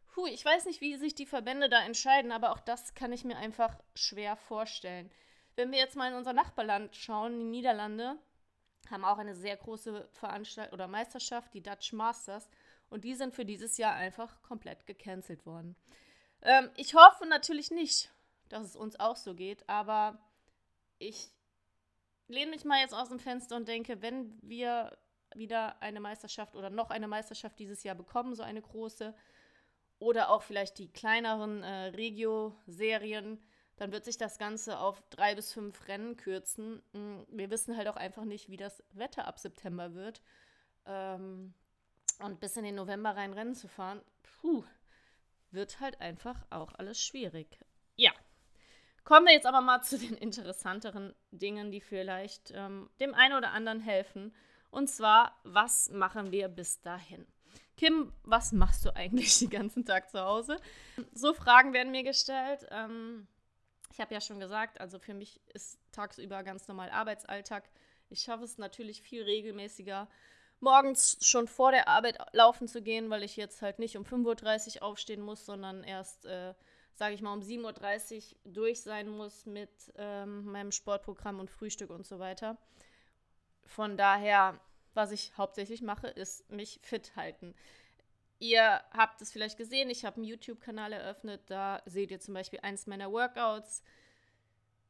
puh, 0.08 0.26
ich 0.28 0.44
weiß 0.44 0.66
nicht, 0.66 0.82
wie 0.82 0.96
sich 0.96 1.16
die 1.16 1.26
Verbände 1.26 1.70
da 1.70 1.84
entscheiden, 1.84 2.32
aber 2.32 2.52
auch 2.52 2.60
das 2.60 2.94
kann 2.94 3.12
ich 3.12 3.24
mir 3.24 3.38
einfach 3.38 3.78
schwer 3.96 4.36
vorstellen. 4.36 5.12
Wenn 5.56 5.72
wir 5.72 5.80
jetzt 5.80 5.96
mal 5.96 6.10
in 6.10 6.18
unser 6.18 6.34
Nachbarland 6.34 6.96
schauen, 6.96 7.40
die 7.40 7.46
Niederlande, 7.46 8.18
haben 8.90 9.06
auch 9.06 9.18
eine 9.18 9.36
sehr 9.36 9.58
große 9.58 10.08
Veranstaltung 10.12 10.74
oder 10.74 10.88
Meisterschaft, 10.88 11.54
die 11.54 11.62
Dutch 11.62 11.94
Masters, 11.94 12.50
und 12.90 13.04
die 13.04 13.16
sind 13.16 13.34
für 13.34 13.46
dieses 13.46 13.78
Jahr 13.78 13.94
einfach 13.94 14.42
komplett 14.44 14.86
gecancelt 14.86 15.46
worden. 15.46 15.76
Ähm, 16.42 16.70
ich 16.76 16.94
hoffe 16.94 17.26
natürlich 17.26 17.72
nicht, 17.72 18.12
dass 18.50 18.66
es 18.66 18.76
uns 18.76 19.00
auch 19.00 19.16
so 19.16 19.34
geht, 19.34 19.68
aber 19.68 20.20
ich 21.00 21.30
lehne 22.28 22.52
mich 22.52 22.66
mal 22.66 22.82
jetzt 22.82 22.94
aus 22.94 23.10
dem 23.10 23.20
Fenster 23.20 23.56
und 23.56 23.68
denke, 23.68 24.02
wenn 24.02 24.38
wir 24.42 24.98
wieder 25.36 25.82
eine 25.82 26.00
Meisterschaft 26.00 26.56
oder 26.56 26.70
noch 26.70 26.90
eine 26.90 27.08
Meisterschaft 27.08 27.58
dieses 27.60 27.84
Jahr 27.84 27.96
bekommen, 27.96 28.36
so 28.36 28.44
eine 28.44 28.62
große, 28.62 29.16
oder 30.00 30.30
auch 30.30 30.44
vielleicht 30.44 30.78
die 30.80 30.92
kleineren 30.92 31.64
äh, 31.64 31.88
Regio-Serien, 31.88 33.42
dann 33.78 33.92
wird 33.92 34.06
sich 34.06 34.18
das 34.18 34.38
Ganze 34.38 34.80
auf 34.80 35.02
drei 35.10 35.36
bis 35.36 35.54
fünf 35.54 35.88
Rennen 35.88 36.16
kürzen. 36.16 36.82
Mm, 36.94 37.22
wir 37.28 37.50
wissen 37.50 37.76
halt 37.76 37.88
auch 37.88 37.96
einfach 37.96 38.26
nicht, 38.26 38.50
wie 38.50 38.58
das 38.58 38.84
Wetter 38.94 39.28
ab 39.28 39.40
September 39.40 39.94
wird. 39.94 40.22
Ähm, 40.86 41.54
und 42.20 42.40
bis 42.40 42.56
in 42.58 42.64
den 42.64 42.76
November 42.76 43.16
rein 43.16 43.34
Rennen 43.34 43.56
zu 43.56 43.68
fahren, 43.68 44.02
puh, 44.22 44.64
wird 45.52 45.80
halt 45.80 46.00
einfach 46.02 46.46
auch 46.50 46.74
alles 46.76 47.02
schwierig. 47.02 47.60
Ja. 47.96 48.12
Kommen 49.04 49.26
wir 49.26 49.34
jetzt 49.34 49.46
aber 49.46 49.62
mal 49.62 49.82
zu 49.82 49.98
den 49.98 50.16
interessanteren 50.16 51.14
Dingen, 51.32 51.72
die 51.72 51.82
vielleicht 51.82 52.52
ähm, 52.56 52.90
dem 53.00 53.14
einen 53.14 53.36
oder 53.36 53.52
anderen 53.52 53.82
helfen. 53.82 54.34
Und 54.70 54.88
zwar, 54.88 55.38
was 55.44 55.90
machen 55.90 56.32
wir 56.32 56.48
bis 56.48 56.82
dahin? 56.82 57.28
Kim, 57.76 58.14
was 58.24 58.54
machst 58.54 58.86
du 58.86 58.96
eigentlich 58.96 59.38
den 59.40 59.50
ganzen 59.50 59.86
Tag 59.86 60.10
zu 60.10 60.22
Hause? 60.22 60.58
So 61.14 61.34
Fragen 61.34 61.74
werden 61.74 61.92
mir 61.92 62.04
gestellt. 62.04 62.66
Ähm, 62.72 63.28
ich 63.94 64.02
habe 64.02 64.14
ja 64.14 64.22
schon 64.22 64.40
gesagt, 64.40 64.82
also 64.82 64.98
für 64.98 65.14
mich 65.14 65.40
ist 65.54 65.78
tagsüber 65.92 66.44
ganz 66.44 66.68
normal 66.68 66.90
Arbeitsalltag. 66.90 67.64
Ich 68.10 68.22
schaffe 68.22 68.44
es 68.44 68.58
natürlich 68.58 69.04
viel 69.04 69.22
regelmäßiger, 69.22 70.08
morgens 70.60 71.18
schon 71.22 71.48
vor 71.48 71.72
der 71.72 71.88
Arbeit 71.88 72.18
laufen 72.32 72.68
zu 72.68 72.82
gehen, 72.82 73.12
weil 73.12 73.22
ich 73.22 73.38
jetzt 73.38 73.62
halt 73.62 73.78
nicht 73.78 73.96
um 73.96 74.04
5.30 74.04 74.78
Uhr 74.78 74.84
aufstehen 74.84 75.22
muss, 75.22 75.46
sondern 75.46 75.84
erst, 75.84 76.26
äh, 76.26 76.56
sage 76.96 77.14
ich 77.14 77.22
mal, 77.22 77.34
um 77.34 77.42
7.30 77.42 78.32
Uhr 78.32 78.54
durch 78.54 78.82
sein 78.82 79.10
muss 79.10 79.46
mit 79.46 79.70
ähm, 79.96 80.46
meinem 80.46 80.72
Sportprogramm 80.72 81.40
und 81.40 81.52
Frühstück 81.52 81.92
und 81.92 82.08
so 82.08 82.18
weiter. 82.18 82.58
Von 83.64 83.96
daher, 83.96 84.60
was 84.96 85.12
ich 85.12 85.38
hauptsächlich 85.38 85.84
mache, 85.84 86.08
ist 86.08 86.50
mich 86.50 86.80
fit 86.82 87.16
halten. 87.16 87.54
Ihr 88.44 88.82
habt 88.92 89.22
es 89.22 89.32
vielleicht 89.32 89.58
gesehen, 89.58 89.90
ich 89.90 90.04
habe 90.04 90.18
einen 90.18 90.26
YouTube-Kanal 90.26 90.92
eröffnet, 90.92 91.44
da 91.46 91.82
seht 91.86 92.12
ihr 92.12 92.20
zum 92.20 92.34
Beispiel 92.34 92.60
eins 92.62 92.88
meiner 92.88 93.10
Workouts. 93.10 93.84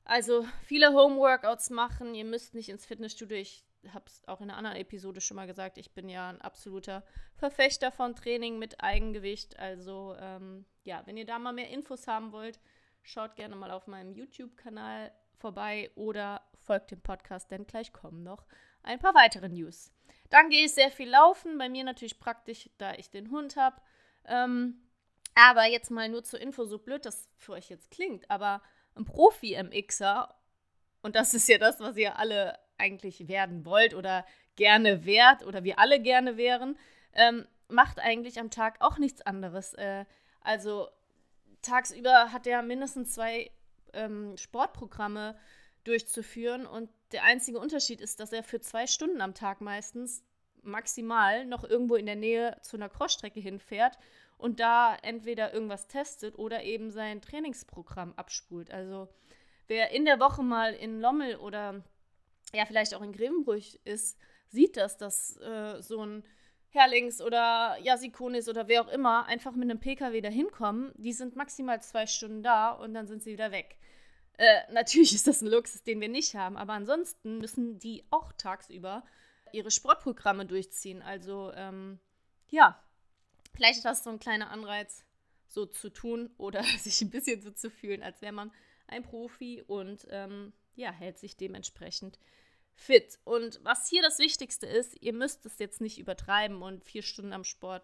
Also 0.05 0.43
viele 0.63 0.91
Homeworkouts 0.91 1.69
machen. 1.69 2.15
Ihr 2.15 2.25
müsst 2.25 2.55
nicht 2.55 2.69
ins 2.69 2.87
Fitnessstudio. 2.87 3.37
Ich 3.37 3.63
habe 3.93 4.05
es 4.07 4.27
auch 4.27 4.41
in 4.41 4.49
einer 4.49 4.57
anderen 4.57 4.77
Episode 4.77 5.21
schon 5.21 5.35
mal 5.35 5.45
gesagt. 5.45 5.77
Ich 5.77 5.91
bin 5.91 6.09
ja 6.09 6.29
ein 6.29 6.41
absoluter 6.41 7.03
Verfechter 7.35 7.91
von 7.91 8.15
Training 8.15 8.57
mit 8.57 8.81
Eigengewicht. 8.81 9.59
Also 9.59 10.15
ähm, 10.19 10.65
ja, 10.83 11.03
wenn 11.05 11.15
ihr 11.15 11.27
da 11.27 11.37
mal 11.37 11.53
mehr 11.53 11.69
Infos 11.69 12.07
haben 12.07 12.31
wollt, 12.31 12.59
schaut 13.03 13.35
gerne 13.35 13.55
mal 13.55 13.69
auf 13.69 13.85
meinem 13.85 14.13
YouTube-Kanal 14.13 15.11
vorbei 15.37 15.91
oder 15.93 16.41
folgt 16.57 16.89
dem 16.89 17.01
Podcast, 17.01 17.51
denn 17.51 17.67
gleich 17.67 17.93
kommen 17.93 18.23
noch 18.23 18.47
ein 18.81 18.97
paar 18.97 19.13
weitere 19.13 19.47
News. 19.47 19.92
Dann 20.29 20.49
gehe 20.49 20.65
ich 20.65 20.73
sehr 20.73 20.91
viel 20.91 21.09
laufen. 21.09 21.57
Bei 21.57 21.69
mir 21.69 21.83
natürlich 21.83 22.19
praktisch, 22.19 22.69
da 22.77 22.93
ich 22.93 23.09
den 23.09 23.31
Hund 23.31 23.55
habe. 23.55 23.81
Ähm, 24.25 24.81
aber 25.35 25.65
jetzt 25.65 25.91
mal 25.91 26.09
nur 26.09 26.23
zur 26.23 26.39
Info, 26.39 26.65
so 26.65 26.77
blöd 26.77 27.05
das 27.05 27.29
für 27.37 27.53
euch 27.53 27.69
jetzt 27.69 27.91
klingt, 27.91 28.29
aber 28.29 28.61
ein 28.95 29.05
Profi-MXer, 29.05 30.33
und 31.01 31.15
das 31.15 31.33
ist 31.33 31.49
ja 31.49 31.57
das, 31.57 31.79
was 31.79 31.97
ihr 31.97 32.17
alle 32.17 32.57
eigentlich 32.77 33.27
werden 33.27 33.65
wollt 33.65 33.93
oder 33.93 34.25
gerne 34.55 35.05
wärt 35.05 35.43
oder 35.45 35.63
wir 35.63 35.79
alle 35.79 35.99
gerne 35.99 36.37
wären, 36.37 36.77
ähm, 37.13 37.47
macht 37.67 37.99
eigentlich 37.99 38.39
am 38.39 38.51
Tag 38.51 38.77
auch 38.79 38.97
nichts 38.97 39.21
anderes. 39.21 39.73
Äh, 39.73 40.05
also 40.41 40.87
tagsüber 41.61 42.31
hat 42.31 42.45
er 42.47 42.61
mindestens 42.61 43.13
zwei 43.13 43.51
ähm, 43.93 44.37
Sportprogramme 44.37 45.35
durchzuführen 45.83 46.65
und 46.65 46.89
der 47.11 47.23
einzige 47.23 47.59
Unterschied 47.59 48.01
ist, 48.01 48.19
dass 48.19 48.33
er 48.33 48.43
für 48.43 48.59
zwei 48.59 48.87
Stunden 48.87 49.21
am 49.21 49.33
Tag 49.33 49.61
meistens 49.61 50.23
maximal 50.61 51.45
noch 51.45 51.63
irgendwo 51.63 51.95
in 51.95 52.05
der 52.05 52.15
Nähe 52.15 52.57
zu 52.61 52.77
einer 52.77 52.89
Crossstrecke 52.89 53.39
hinfährt 53.39 53.97
und 54.37 54.59
da 54.59 54.95
entweder 55.01 55.53
irgendwas 55.53 55.87
testet 55.87 56.37
oder 56.37 56.63
eben 56.63 56.91
sein 56.91 57.21
Trainingsprogramm 57.21 58.13
abspult. 58.15 58.71
Also 58.71 59.09
wer 59.67 59.91
in 59.91 60.05
der 60.05 60.19
Woche 60.19 60.43
mal 60.43 60.73
in 60.73 60.99
Lommel 61.01 61.35
oder 61.35 61.83
ja 62.53 62.65
vielleicht 62.65 62.93
auch 62.93 63.01
in 63.01 63.13
Grevenbrüch 63.13 63.79
ist, 63.83 64.17
sieht 64.49 64.77
das, 64.77 64.97
dass 64.97 65.37
äh, 65.37 65.81
so 65.81 66.05
ein 66.05 66.23
Herlings 66.69 67.21
oder 67.21 67.77
Jasikonis 67.81 68.49
oder 68.49 68.67
wer 68.67 68.81
auch 68.81 68.87
immer 68.87 69.25
einfach 69.27 69.53
mit 69.53 69.69
einem 69.69 69.79
PKW 69.79 70.21
da 70.21 70.29
hinkommen. 70.29 70.91
Die 70.95 71.13
sind 71.13 71.35
maximal 71.35 71.81
zwei 71.81 72.07
Stunden 72.07 72.41
da 72.41 72.71
und 72.71 72.93
dann 72.93 73.07
sind 73.07 73.21
sie 73.21 73.33
wieder 73.33 73.51
weg. 73.51 73.77
Äh, 74.37 74.71
natürlich 74.71 75.13
ist 75.13 75.27
das 75.27 75.41
ein 75.41 75.47
Luxus, 75.47 75.83
den 75.83 76.01
wir 76.01 76.09
nicht 76.09 76.35
haben, 76.35 76.57
aber 76.57 76.73
ansonsten 76.73 77.37
müssen 77.37 77.79
die 77.79 78.03
auch 78.09 78.33
tagsüber 78.33 79.03
ihre 79.51 79.71
Sportprogramme 79.71 80.45
durchziehen. 80.45 81.01
Also 81.01 81.51
ähm, 81.53 81.99
ja, 82.49 82.83
vielleicht 83.55 83.77
ist 83.77 83.85
das 83.85 84.03
so 84.03 84.09
ein 84.09 84.19
kleiner 84.19 84.49
Anreiz, 84.49 85.05
so 85.47 85.65
zu 85.65 85.89
tun 85.89 86.31
oder 86.37 86.63
sich 86.79 87.01
ein 87.01 87.11
bisschen 87.11 87.41
so 87.41 87.51
zu 87.51 87.69
fühlen, 87.69 88.03
als 88.03 88.21
wäre 88.21 88.33
man 88.33 88.51
ein 88.87 89.03
Profi 89.03 89.63
und 89.65 90.07
ähm, 90.09 90.53
ja, 90.75 90.91
hält 90.91 91.19
sich 91.19 91.37
dementsprechend 91.37 92.19
fit. 92.73 93.19
Und 93.23 93.59
was 93.63 93.87
hier 93.87 94.01
das 94.01 94.17
Wichtigste 94.19 94.65
ist, 94.65 94.99
ihr 95.01 95.13
müsst 95.13 95.45
es 95.45 95.59
jetzt 95.59 95.79
nicht 95.81 95.99
übertreiben 95.99 96.61
und 96.61 96.83
vier 96.83 97.03
Stunden 97.03 97.33
am 97.33 97.43
Sport, 97.43 97.83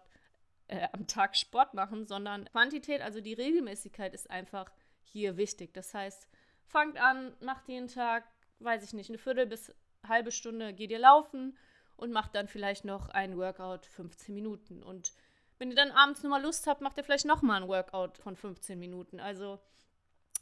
äh, 0.66 0.88
am 0.92 1.06
Tag 1.06 1.36
Sport 1.36 1.74
machen, 1.74 2.06
sondern 2.06 2.46
Quantität, 2.46 3.00
also 3.00 3.20
die 3.20 3.34
Regelmäßigkeit 3.34 4.14
ist 4.14 4.28
einfach 4.28 4.70
hier 5.02 5.36
wichtig. 5.36 5.72
Das 5.74 5.94
heißt, 5.94 6.28
fangt 6.70 6.98
an, 6.98 7.34
macht 7.40 7.68
jeden 7.68 7.88
Tag, 7.88 8.24
weiß 8.60 8.82
ich 8.84 8.92
nicht, 8.92 9.10
eine 9.10 9.18
Viertel 9.18 9.46
bis 9.46 9.74
halbe 10.06 10.32
Stunde 10.32 10.72
geht 10.72 10.90
ihr 10.90 10.98
laufen 10.98 11.56
und 11.96 12.12
macht 12.12 12.34
dann 12.34 12.48
vielleicht 12.48 12.84
noch 12.84 13.08
ein 13.10 13.36
Workout 13.36 13.86
15 13.86 14.34
Minuten. 14.34 14.82
Und 14.82 15.12
wenn 15.58 15.70
ihr 15.70 15.76
dann 15.76 15.90
abends 15.90 16.22
nochmal 16.22 16.42
Lust 16.42 16.66
habt, 16.66 16.80
macht 16.80 16.96
ihr 16.96 17.04
vielleicht 17.04 17.26
nochmal 17.26 17.62
ein 17.62 17.68
Workout 17.68 18.16
von 18.16 18.36
15 18.36 18.78
Minuten. 18.78 19.20
Also 19.20 19.60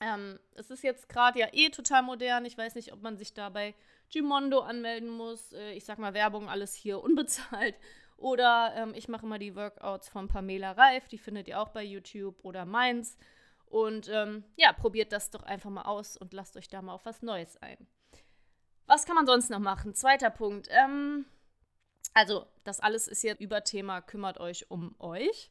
ähm, 0.00 0.38
es 0.54 0.70
ist 0.70 0.84
jetzt 0.84 1.08
gerade 1.08 1.40
ja 1.40 1.48
eh 1.52 1.70
total 1.70 2.02
modern. 2.02 2.44
Ich 2.44 2.56
weiß 2.56 2.76
nicht, 2.76 2.92
ob 2.92 3.02
man 3.02 3.16
sich 3.16 3.34
da 3.34 3.48
bei 3.48 3.74
Gimondo 4.10 4.60
anmelden 4.60 5.08
muss. 5.08 5.52
Äh, 5.52 5.72
ich 5.72 5.84
sag 5.84 5.98
mal 5.98 6.14
Werbung, 6.14 6.48
alles 6.48 6.74
hier 6.74 7.02
unbezahlt. 7.02 7.74
Oder 8.16 8.72
ähm, 8.76 8.94
ich 8.94 9.08
mache 9.08 9.26
immer 9.26 9.38
die 9.38 9.54
Workouts 9.54 10.08
von 10.08 10.28
Pamela 10.28 10.72
Reif, 10.72 11.06
die 11.08 11.18
findet 11.18 11.46
ihr 11.46 11.60
auch 11.60 11.68
bei 11.68 11.84
YouTube 11.84 12.44
oder 12.44 12.64
meins. 12.64 13.16
Und 13.68 14.08
ähm, 14.08 14.44
ja, 14.56 14.72
probiert 14.72 15.12
das 15.12 15.30
doch 15.30 15.42
einfach 15.42 15.70
mal 15.70 15.82
aus 15.82 16.16
und 16.16 16.32
lasst 16.32 16.56
euch 16.56 16.68
da 16.68 16.82
mal 16.82 16.94
auf 16.94 17.04
was 17.04 17.22
Neues 17.22 17.56
ein. 17.58 17.86
Was 18.86 19.04
kann 19.04 19.16
man 19.16 19.26
sonst 19.26 19.50
noch 19.50 19.58
machen? 19.58 19.94
Zweiter 19.94 20.30
Punkt. 20.30 20.68
Ähm, 20.70 21.26
also, 22.14 22.46
das 22.64 22.80
alles 22.80 23.06
ist 23.06 23.22
jetzt 23.22 23.40
über 23.40 23.62
Thema, 23.64 24.00
kümmert 24.00 24.40
euch 24.40 24.70
um 24.70 24.94
euch. 24.98 25.50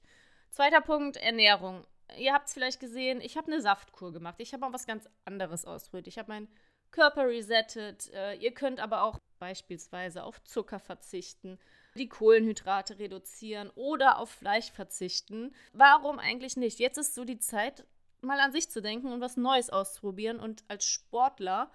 Zweiter 0.50 0.82
Punkt, 0.82 1.18
Ernährung. 1.18 1.86
Ihr 2.18 2.34
habt 2.34 2.48
es 2.48 2.54
vielleicht 2.54 2.80
gesehen, 2.80 3.22
ich 3.22 3.38
habe 3.38 3.52
eine 3.52 3.62
Saftkur 3.62 4.12
gemacht. 4.12 4.36
Ich 4.40 4.54
habe 4.54 4.66
auch 4.66 4.74
was 4.74 4.88
ganz 4.88 5.08
anderes 5.26 5.66
ausprobiert. 5.66 6.08
Ich 6.08 6.18
habe 6.18 6.32
meinen 6.32 6.48
Körper 6.92 7.28
resettet. 7.28 8.10
Äh, 8.14 8.36
ihr 8.36 8.54
könnt 8.54 8.80
aber 8.80 9.04
auch 9.04 9.20
beispielsweise 9.40 10.24
auf 10.24 10.44
Zucker 10.44 10.80
verzichten, 10.80 11.60
die 11.96 12.10
Kohlenhydrate 12.10 12.98
reduzieren 12.98 13.70
oder 13.76 14.18
auf 14.18 14.32
Fleisch 14.32 14.72
verzichten. 14.72 15.54
Warum 15.74 16.18
eigentlich 16.18 16.58
nicht? 16.58 16.80
Jetzt 16.80 16.98
ist 16.98 17.14
so 17.14 17.24
die 17.24 17.40
Zeit, 17.40 17.86
mal 18.22 18.40
an 18.40 18.52
sich 18.52 18.70
zu 18.70 18.82
denken 18.82 19.12
und 19.12 19.22
was 19.22 19.38
Neues 19.38 19.70
auszuprobieren 19.70 20.40
und 20.40 20.64
als 20.68 20.86
Sportler 20.86 21.72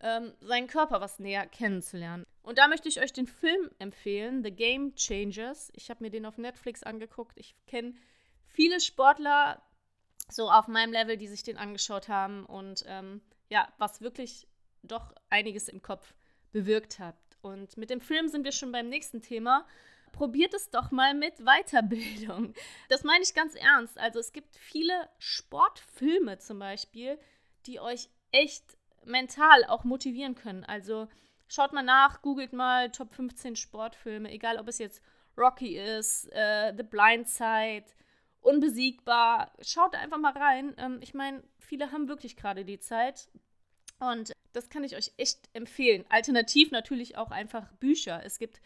ähm, 0.00 0.34
seinen 0.40 0.66
Körper 0.66 1.00
was 1.00 1.18
näher 1.18 1.46
kennenzulernen. 1.46 2.26
Und 2.42 2.58
da 2.58 2.68
möchte 2.68 2.88
ich 2.88 3.00
euch 3.00 3.12
den 3.12 3.26
Film 3.26 3.70
empfehlen, 3.78 4.44
The 4.44 4.50
Game 4.50 4.94
Changers. 4.94 5.72
Ich 5.74 5.90
habe 5.90 6.04
mir 6.04 6.10
den 6.10 6.26
auf 6.26 6.38
Netflix 6.38 6.82
angeguckt. 6.82 7.36
Ich 7.38 7.56
kenne 7.66 7.94
viele 8.46 8.80
Sportler 8.80 9.62
so 10.28 10.50
auf 10.50 10.68
meinem 10.68 10.92
Level, 10.92 11.16
die 11.16 11.28
sich 11.28 11.42
den 11.42 11.56
angeschaut 11.56 12.08
haben 12.08 12.44
und 12.46 12.84
ähm, 12.86 13.20
ja, 13.48 13.72
was 13.78 14.00
wirklich 14.00 14.46
doch 14.82 15.14
einiges 15.30 15.68
im 15.68 15.82
Kopf 15.82 16.14
bewirkt 16.52 16.98
hat. 16.98 17.16
Und 17.42 17.76
mit 17.76 17.90
dem 17.90 18.00
Film 18.00 18.28
sind 18.28 18.44
wir 18.44 18.52
schon 18.52 18.72
beim 18.72 18.88
nächsten 18.88 19.22
Thema. 19.22 19.66
Probiert 20.16 20.54
es 20.54 20.70
doch 20.70 20.90
mal 20.90 21.12
mit 21.12 21.34
Weiterbildung. 21.38 22.54
Das 22.88 23.04
meine 23.04 23.22
ich 23.22 23.34
ganz 23.34 23.54
ernst. 23.54 23.98
Also 23.98 24.18
es 24.18 24.32
gibt 24.32 24.56
viele 24.56 25.10
Sportfilme 25.18 26.38
zum 26.38 26.58
Beispiel, 26.58 27.18
die 27.66 27.80
euch 27.80 28.08
echt 28.32 28.78
mental 29.04 29.64
auch 29.64 29.84
motivieren 29.84 30.34
können. 30.34 30.64
Also 30.64 31.08
schaut 31.48 31.74
mal 31.74 31.82
nach, 31.82 32.22
googelt 32.22 32.54
mal 32.54 32.90
Top 32.90 33.12
15 33.14 33.56
Sportfilme, 33.56 34.30
egal 34.30 34.58
ob 34.58 34.68
es 34.68 34.78
jetzt 34.78 35.02
Rocky 35.36 35.76
ist, 35.76 36.32
äh, 36.32 36.72
The 36.74 36.82
Blind 36.82 37.28
Side, 37.28 37.84
Unbesiegbar. 38.40 39.52
Schaut 39.60 39.94
einfach 39.94 40.18
mal 40.18 40.32
rein. 40.32 40.74
Ähm, 40.78 40.98
ich 41.02 41.12
meine, 41.12 41.42
viele 41.58 41.92
haben 41.92 42.08
wirklich 42.08 42.36
gerade 42.36 42.64
die 42.64 42.78
Zeit. 42.78 43.28
Und 43.98 44.32
das 44.54 44.70
kann 44.70 44.84
ich 44.84 44.96
euch 44.96 45.12
echt 45.18 45.50
empfehlen. 45.52 46.06
Alternativ 46.08 46.70
natürlich 46.70 47.18
auch 47.18 47.30
einfach 47.30 47.70
Bücher. 47.74 48.22
Es 48.24 48.38
gibt 48.38 48.62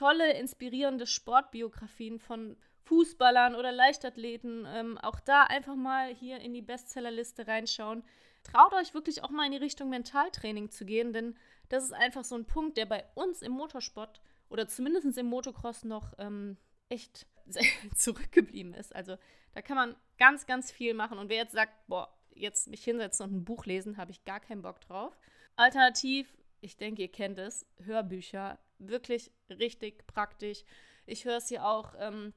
tolle, 0.00 0.32
inspirierende 0.32 1.06
Sportbiografien 1.06 2.18
von 2.18 2.56
Fußballern 2.84 3.54
oder 3.54 3.70
Leichtathleten. 3.70 4.66
Ähm, 4.66 4.96
auch 4.96 5.20
da 5.20 5.42
einfach 5.42 5.76
mal 5.76 6.14
hier 6.14 6.40
in 6.40 6.54
die 6.54 6.62
Bestsellerliste 6.62 7.46
reinschauen. 7.46 8.02
Traut 8.42 8.72
euch 8.72 8.94
wirklich 8.94 9.22
auch 9.22 9.28
mal 9.28 9.44
in 9.44 9.52
die 9.52 9.58
Richtung 9.58 9.90
Mentaltraining 9.90 10.70
zu 10.70 10.86
gehen, 10.86 11.12
denn 11.12 11.36
das 11.68 11.84
ist 11.84 11.92
einfach 11.92 12.24
so 12.24 12.34
ein 12.34 12.46
Punkt, 12.46 12.78
der 12.78 12.86
bei 12.86 13.04
uns 13.14 13.42
im 13.42 13.52
Motorsport 13.52 14.22
oder 14.48 14.66
zumindest 14.66 15.18
im 15.18 15.26
Motocross 15.26 15.84
noch 15.84 16.14
ähm, 16.18 16.56
echt 16.88 17.26
zurückgeblieben 17.94 18.72
ist. 18.72 18.96
Also 18.96 19.18
da 19.52 19.60
kann 19.60 19.76
man 19.76 19.96
ganz, 20.16 20.46
ganz 20.46 20.72
viel 20.72 20.94
machen. 20.94 21.18
Und 21.18 21.28
wer 21.28 21.36
jetzt 21.36 21.52
sagt, 21.52 21.74
boah, 21.88 22.08
jetzt 22.34 22.68
mich 22.68 22.82
hinsetzen 22.82 23.26
und 23.26 23.36
ein 23.36 23.44
Buch 23.44 23.66
lesen, 23.66 23.98
habe 23.98 24.12
ich 24.12 24.24
gar 24.24 24.40
keinen 24.40 24.62
Bock 24.62 24.80
drauf. 24.80 25.18
Alternativ, 25.56 26.34
ich 26.62 26.78
denke, 26.78 27.02
ihr 27.02 27.12
kennt 27.12 27.38
es, 27.38 27.66
Hörbücher. 27.84 28.58
Wirklich 28.80 29.30
richtig 29.50 30.06
praktisch. 30.06 30.64
Ich 31.06 31.24
höre 31.24 31.36
es 31.36 31.48
hier 31.48 31.66
auch 31.66 31.94
ähm, 31.98 32.32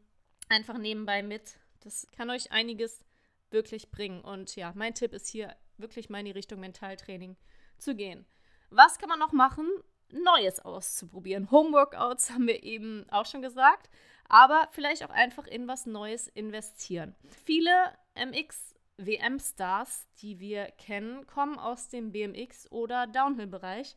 einfach 0.50 0.78
nebenbei 0.78 1.24
mit. 1.24 1.58
Das 1.80 2.08
kann 2.16 2.30
euch 2.30 2.52
einiges 2.52 3.06
wirklich 3.50 3.92
bringen. 3.92 4.22
Und 4.22 4.56
ja, 4.56 4.74
mein 4.76 4.94
Tipp 4.94 5.14
ist 5.14 5.28
hier 5.28 5.56
wirklich 5.78 6.10
mal 6.10 6.20
in 6.20 6.26
die 6.26 6.32
Richtung 6.32 6.60
Mentaltraining 6.60 7.38
zu 7.78 7.96
gehen. 7.96 8.26
Was 8.70 8.98
kann 8.98 9.10
man 9.10 9.20
noch 9.20 9.32
machen? 9.32 9.68
Neues 10.12 10.60
auszuprobieren. 10.60 11.50
Homeworkouts 11.50 12.30
haben 12.32 12.48
wir 12.48 12.64
eben 12.64 13.06
auch 13.10 13.26
schon 13.26 13.42
gesagt, 13.42 13.90
aber 14.28 14.68
vielleicht 14.72 15.04
auch 15.04 15.10
einfach 15.10 15.48
in 15.48 15.68
was 15.68 15.86
Neues 15.86 16.28
investieren. 16.28 17.16
Viele 17.46 17.72
MX 18.16 18.76
WM-Stars, 18.98 20.08
die 20.22 20.40
wir 20.40 20.66
kennen, 20.78 21.26
kommen 21.26 21.58
aus 21.58 21.90
dem 21.90 22.12
BMX 22.12 22.72
oder 22.72 23.08
Downhill-Bereich 23.08 23.96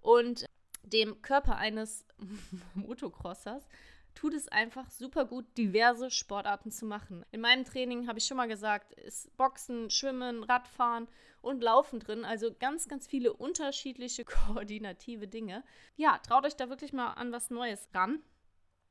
und 0.00 0.46
dem 0.82 1.22
Körper 1.22 1.56
eines 1.56 2.04
Motocrossers 2.74 3.66
tut 4.14 4.34
es 4.34 4.48
einfach 4.48 4.90
super 4.90 5.24
gut, 5.24 5.46
diverse 5.56 6.10
Sportarten 6.10 6.70
zu 6.70 6.86
machen. 6.86 7.24
In 7.30 7.40
meinem 7.40 7.64
Training 7.64 8.08
habe 8.08 8.18
ich 8.18 8.26
schon 8.26 8.36
mal 8.36 8.48
gesagt, 8.48 8.92
ist 8.92 9.34
Boxen, 9.36 9.90
Schwimmen, 9.90 10.44
Radfahren 10.44 11.08
und 11.40 11.62
Laufen 11.62 12.00
drin. 12.00 12.24
Also 12.24 12.52
ganz, 12.52 12.88
ganz 12.88 13.06
viele 13.06 13.32
unterschiedliche 13.32 14.24
koordinative 14.26 15.28
Dinge. 15.28 15.64
Ja, 15.96 16.18
traut 16.18 16.44
euch 16.44 16.56
da 16.56 16.68
wirklich 16.68 16.92
mal 16.92 17.12
an 17.14 17.32
was 17.32 17.50
Neues 17.50 17.88
ran. 17.94 18.22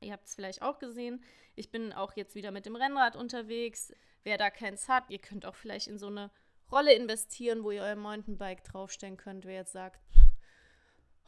Ihr 0.00 0.12
habt 0.12 0.26
es 0.26 0.34
vielleicht 0.34 0.62
auch 0.62 0.78
gesehen. 0.78 1.22
Ich 1.54 1.70
bin 1.70 1.92
auch 1.92 2.16
jetzt 2.16 2.34
wieder 2.34 2.50
mit 2.50 2.66
dem 2.66 2.76
Rennrad 2.76 3.14
unterwegs. 3.14 3.92
Wer 4.24 4.38
da 4.38 4.50
keins 4.50 4.88
hat, 4.88 5.04
ihr 5.08 5.18
könnt 5.18 5.46
auch 5.46 5.54
vielleicht 5.54 5.86
in 5.86 5.98
so 5.98 6.08
eine 6.08 6.30
Rolle 6.70 6.94
investieren, 6.94 7.62
wo 7.62 7.70
ihr 7.70 7.82
euer 7.82 7.96
Mountainbike 7.96 8.64
draufstellen 8.64 9.16
könnt, 9.16 9.44
wer 9.44 9.56
jetzt 9.56 9.72
sagt, 9.72 10.00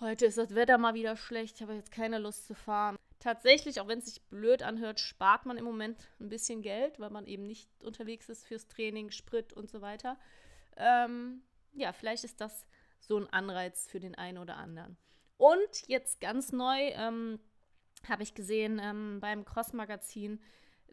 heute 0.00 0.26
ist 0.26 0.38
das 0.38 0.54
Wetter 0.54 0.78
mal 0.78 0.94
wieder 0.94 1.16
schlecht, 1.16 1.56
ich 1.56 1.62
habe 1.62 1.74
jetzt 1.74 1.92
keine 1.92 2.18
Lust 2.18 2.46
zu 2.46 2.54
fahren. 2.54 2.96
Tatsächlich, 3.20 3.80
auch 3.80 3.88
wenn 3.88 4.00
es 4.00 4.06
sich 4.06 4.22
blöd 4.24 4.62
anhört, 4.62 5.00
spart 5.00 5.46
man 5.46 5.56
im 5.56 5.64
Moment 5.64 6.08
ein 6.20 6.28
bisschen 6.28 6.60
Geld, 6.60 7.00
weil 7.00 7.10
man 7.10 7.26
eben 7.26 7.46
nicht 7.46 7.70
unterwegs 7.82 8.28
ist 8.28 8.46
fürs 8.46 8.68
Training, 8.68 9.10
Sprit 9.10 9.52
und 9.52 9.70
so 9.70 9.80
weiter. 9.80 10.18
Ähm, 10.76 11.42
ja, 11.72 11.92
vielleicht 11.92 12.24
ist 12.24 12.40
das 12.40 12.66
so 13.00 13.18
ein 13.18 13.32
Anreiz 13.32 13.88
für 13.88 14.00
den 14.00 14.14
einen 14.14 14.38
oder 14.38 14.56
anderen. 14.56 14.96
Und 15.36 15.88
jetzt 15.88 16.20
ganz 16.20 16.52
neu 16.52 16.90
ähm, 16.90 17.40
habe 18.08 18.22
ich 18.22 18.34
gesehen 18.34 18.80
ähm, 18.82 19.20
beim 19.20 19.44
Cross-Magazin, 19.44 20.40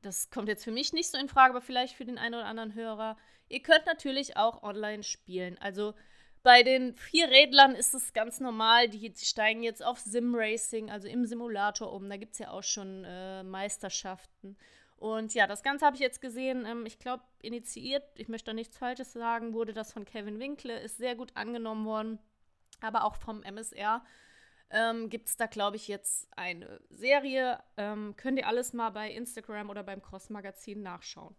das 0.02 0.32
kommt 0.32 0.48
jetzt 0.48 0.64
für 0.64 0.72
mich 0.72 0.94
nicht 0.94 1.10
so 1.10 1.18
in 1.18 1.30
Frage, 1.30 1.52
aber 1.52 1.62
vielleicht 1.62 1.96
für 1.96 2.06
den 2.06 2.18
einen 2.18 2.36
oder 2.36 2.46
anderen 2.46 2.74
Hörer. 2.74 3.18
Ihr 3.50 3.62
könnt 3.62 3.86
natürlich 3.86 4.38
auch 4.38 4.64
online 4.64 5.04
spielen. 5.04 5.58
Also 5.60 5.94
bei 6.44 6.64
den 6.64 6.96
Vierrädlern 6.96 7.76
ist 7.76 7.94
es 7.94 8.14
ganz 8.14 8.40
normal, 8.40 8.90
die, 8.90 9.14
steigen 9.16 9.64
jetzt 9.64 9.84
auf 9.84 10.00
Sim-Racing, 10.00 10.90
also 10.90 11.08
im 11.08 11.26
Simulator 11.26 11.92
um. 11.94 12.10
Da 12.10 12.18
gibt 12.18 12.34
es 12.34 12.40
ja 12.40 12.52
auch 12.52 12.64
schon 12.64 13.04
äh, 13.06 13.44
Meisterschaften. 13.44 14.58
Und 14.98 15.34
ja, 15.34 15.48
das 15.48 15.64
Ganze 15.64 15.86
habe 15.86 15.96
ich 15.96 16.02
jetzt 16.02 16.22
gesehen. 16.22 16.66
Ähm, 16.66 16.86
ich 16.86 17.00
glaube, 17.00 17.24
initiiert, 17.42 18.04
ich 18.16 18.28
möchte 18.28 18.52
da 18.52 18.54
nichts 18.54 18.78
Falsches 18.78 19.14
sagen, 19.14 19.54
wurde 19.54 19.74
das 19.74 19.94
von 19.94 20.06
Kevin 20.06 20.40
Winkle, 20.40 20.80
ist 20.80 20.98
sehr 20.98 21.16
gut 21.16 21.32
angenommen 21.36 21.86
worden. 21.86 22.20
Aber 22.82 23.04
auch 23.04 23.16
vom 23.16 23.44
MSR 23.44 24.04
ähm, 24.72 25.10
gibt 25.10 25.28
es 25.28 25.38
da, 25.38 25.46
glaube 25.46 25.76
ich, 25.76 25.88
jetzt 25.88 26.28
eine 26.38 26.80
Serie. 26.90 27.64
Ähm, 27.78 28.16
könnt 28.16 28.40
ihr 28.40 28.48
alles 28.48 28.74
mal 28.74 28.90
bei 28.90 29.12
Instagram 29.12 29.70
oder 29.70 29.84
beim 29.84 30.02
Cross 30.02 30.30
Magazin 30.30 30.82
nachschauen. 30.82 31.36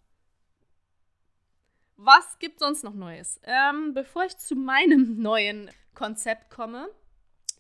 Was 2.05 2.41
gibt 2.41 2.59
sonst 2.59 2.83
noch 2.83 2.95
Neues? 2.95 3.41
Ähm, 3.45 3.95
bevor 3.95 4.25
ich 4.25 4.37
zu 4.37 4.57
meinem 4.57 5.19
neuen 5.23 5.71
Konzept 5.95 6.51
komme, 6.51 6.89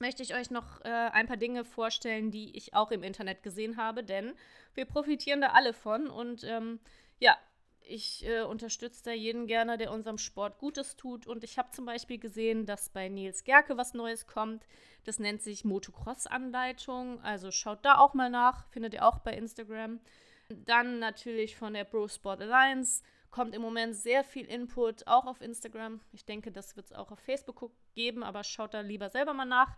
möchte 0.00 0.24
ich 0.24 0.34
euch 0.34 0.50
noch 0.50 0.80
äh, 0.80 0.88
ein 0.88 1.28
paar 1.28 1.36
Dinge 1.36 1.64
vorstellen, 1.64 2.32
die 2.32 2.56
ich 2.56 2.74
auch 2.74 2.90
im 2.90 3.04
Internet 3.04 3.44
gesehen 3.44 3.76
habe, 3.76 4.02
denn 4.02 4.32
wir 4.74 4.84
profitieren 4.84 5.40
da 5.40 5.48
alle 5.48 5.72
von 5.72 6.08
und 6.08 6.42
ähm, 6.42 6.80
ja, 7.20 7.36
ich 7.82 8.26
äh, 8.26 8.42
unterstütze 8.42 9.04
da 9.04 9.12
jeden 9.12 9.46
gerne, 9.46 9.78
der 9.78 9.92
unserem 9.92 10.18
Sport 10.18 10.58
Gutes 10.58 10.96
tut. 10.96 11.26
Und 11.26 11.44
ich 11.44 11.58
habe 11.58 11.70
zum 11.70 11.84
Beispiel 11.84 12.18
gesehen, 12.18 12.64
dass 12.64 12.88
bei 12.88 13.08
Nils 13.08 13.44
Gerke 13.44 13.76
was 13.76 13.92
Neues 13.92 14.26
kommt. 14.26 14.66
Das 15.04 15.18
nennt 15.18 15.42
sich 15.42 15.64
Motocross-Anleitung. 15.64 17.20
Also 17.22 17.50
schaut 17.50 17.84
da 17.84 17.98
auch 17.98 18.14
mal 18.14 18.30
nach. 18.30 18.66
Findet 18.68 18.94
ihr 18.94 19.06
auch 19.06 19.18
bei 19.18 19.34
Instagram. 19.34 20.00
Dann 20.48 21.00
natürlich 21.00 21.56
von 21.56 21.74
der 21.74 21.84
Bro 21.84 22.08
Sport 22.08 22.40
Alliance 22.40 23.02
kommt 23.32 23.54
im 23.54 23.62
Moment 23.62 23.96
sehr 23.96 24.22
viel 24.22 24.46
Input, 24.46 25.06
auch 25.08 25.26
auf 25.26 25.40
Instagram. 25.40 26.00
Ich 26.12 26.24
denke, 26.24 26.52
das 26.52 26.76
wird 26.76 26.86
es 26.86 26.92
auch 26.92 27.10
auf 27.10 27.18
Facebook 27.18 27.72
geben, 27.94 28.22
aber 28.22 28.44
schaut 28.44 28.74
da 28.74 28.80
lieber 28.80 29.08
selber 29.08 29.34
mal 29.34 29.46
nach. 29.46 29.76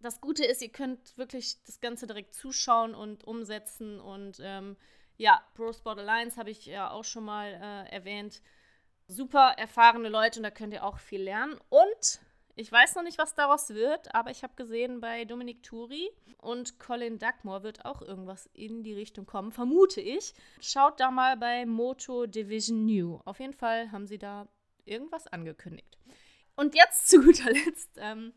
Das 0.00 0.20
Gute 0.20 0.44
ist, 0.44 0.62
ihr 0.62 0.70
könnt 0.70 1.16
wirklich 1.16 1.62
das 1.64 1.80
Ganze 1.80 2.06
direkt 2.06 2.34
zuschauen 2.34 2.94
und 2.94 3.24
umsetzen 3.24 4.00
und 4.00 4.38
ähm, 4.40 4.76
ja, 5.16 5.42
Pro 5.54 5.72
Sport 5.72 5.98
Alliance 5.98 6.36
habe 6.36 6.50
ich 6.50 6.66
ja 6.66 6.90
auch 6.90 7.04
schon 7.04 7.24
mal 7.24 7.48
äh, 7.52 7.92
erwähnt. 7.94 8.42
Super 9.06 9.54
erfahrene 9.56 10.08
Leute 10.08 10.38
und 10.38 10.44
da 10.44 10.50
könnt 10.50 10.72
ihr 10.72 10.84
auch 10.84 10.98
viel 10.98 11.22
lernen. 11.22 11.58
Und 11.68 12.20
ich 12.54 12.70
weiß 12.70 12.96
noch 12.96 13.02
nicht, 13.02 13.18
was 13.18 13.34
daraus 13.34 13.70
wird, 13.70 14.14
aber 14.14 14.30
ich 14.30 14.42
habe 14.42 14.54
gesehen, 14.56 15.00
bei 15.00 15.24
Dominik 15.24 15.62
Turi 15.62 16.10
und 16.38 16.78
Colin 16.78 17.18
Dugmore 17.18 17.62
wird 17.62 17.84
auch 17.84 18.02
irgendwas 18.02 18.50
in 18.52 18.82
die 18.82 18.94
Richtung 18.94 19.24
kommen, 19.24 19.52
vermute 19.52 20.00
ich. 20.00 20.34
Schaut 20.60 21.00
da 21.00 21.10
mal 21.10 21.36
bei 21.36 21.64
Moto 21.64 22.26
Division 22.26 22.84
New. 22.84 23.20
Auf 23.24 23.40
jeden 23.40 23.54
Fall 23.54 23.90
haben 23.90 24.06
sie 24.06 24.18
da 24.18 24.48
irgendwas 24.84 25.26
angekündigt. 25.28 25.98
Und 26.54 26.74
jetzt 26.74 27.08
zu 27.08 27.22
guter 27.22 27.50
Letzt 27.50 27.90
ähm, 27.96 28.34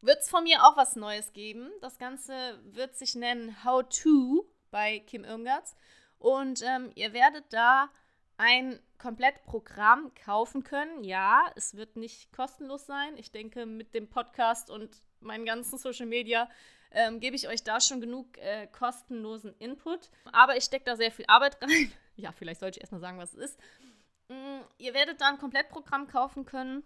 wird 0.00 0.20
es 0.20 0.30
von 0.30 0.44
mir 0.44 0.64
auch 0.64 0.76
was 0.76 0.96
Neues 0.96 1.32
geben. 1.34 1.70
Das 1.82 1.98
Ganze 1.98 2.60
wird 2.64 2.96
sich 2.96 3.14
nennen 3.14 3.62
How 3.62 3.82
To 4.02 4.46
bei 4.70 5.00
Kim 5.00 5.24
Irmgarts. 5.24 5.74
Und 6.18 6.62
ähm, 6.62 6.92
ihr 6.94 7.12
werdet 7.12 7.44
da 7.50 7.90
ein 8.40 8.80
Komplettprogramm 8.96 10.12
kaufen 10.14 10.64
können. 10.64 11.04
Ja, 11.04 11.52
es 11.56 11.76
wird 11.76 11.96
nicht 11.96 12.32
kostenlos 12.32 12.86
sein. 12.86 13.18
Ich 13.18 13.30
denke, 13.30 13.66
mit 13.66 13.94
dem 13.94 14.08
Podcast 14.08 14.70
und 14.70 15.02
meinen 15.20 15.44
ganzen 15.44 15.78
Social 15.78 16.06
Media 16.06 16.48
ähm, 16.90 17.20
gebe 17.20 17.36
ich 17.36 17.48
euch 17.48 17.62
da 17.64 17.82
schon 17.82 18.00
genug 18.00 18.38
äh, 18.38 18.66
kostenlosen 18.68 19.54
Input. 19.58 20.08
Aber 20.32 20.56
ich 20.56 20.64
stecke 20.64 20.86
da 20.86 20.96
sehr 20.96 21.12
viel 21.12 21.26
Arbeit 21.28 21.58
rein. 21.62 21.92
ja, 22.16 22.32
vielleicht 22.32 22.60
sollte 22.60 22.78
ich 22.78 22.80
erstmal 22.80 23.02
sagen, 23.02 23.18
was 23.18 23.34
es 23.34 23.50
ist. 23.50 23.60
Mm, 24.28 24.60
ihr 24.78 24.94
werdet 24.94 25.20
da 25.20 25.28
ein 25.28 25.38
Komplettprogramm 25.38 26.06
kaufen 26.08 26.46
können 26.46 26.82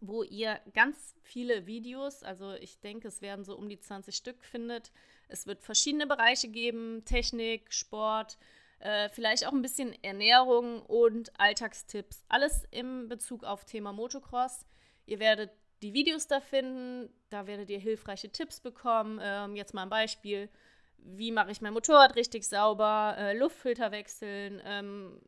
wo 0.00 0.22
ihr 0.22 0.60
ganz 0.74 1.14
viele 1.22 1.66
Videos, 1.66 2.22
also 2.22 2.52
ich 2.54 2.78
denke, 2.80 3.08
es 3.08 3.22
werden 3.22 3.44
so 3.44 3.56
um 3.56 3.70
die 3.70 3.80
20 3.80 4.14
Stück 4.14 4.44
findet. 4.44 4.92
Es 5.28 5.46
wird 5.46 5.62
verschiedene 5.62 6.06
Bereiche 6.06 6.48
geben, 6.48 7.04
Technik, 7.06 7.72
Sport, 7.72 8.38
äh, 8.80 9.08
vielleicht 9.08 9.46
auch 9.46 9.52
ein 9.52 9.62
bisschen 9.62 9.92
Ernährung 10.02 10.82
und 10.82 11.38
Alltagstipps. 11.38 12.24
Alles 12.28 12.64
im 12.70 13.08
Bezug 13.08 13.44
auf 13.44 13.64
Thema 13.64 13.92
Motocross. 13.92 14.66
Ihr 15.06 15.18
werdet 15.18 15.50
die 15.82 15.94
Videos 15.94 16.26
da 16.26 16.40
finden, 16.40 17.08
da 17.30 17.46
werdet 17.46 17.70
ihr 17.70 17.78
hilfreiche 17.78 18.30
Tipps 18.30 18.60
bekommen. 18.60 19.20
Ähm, 19.22 19.56
jetzt 19.56 19.74
mal 19.74 19.82
ein 19.82 19.90
Beispiel. 19.90 20.48
Wie 20.98 21.32
mache 21.32 21.50
ich 21.50 21.60
mein 21.60 21.72
Motorrad 21.72 22.16
richtig 22.16 22.46
sauber? 22.46 23.14
Äh, 23.18 23.36
Luftfilter 23.36 23.92
wechseln, 23.92 24.60
ähm, 24.64 25.20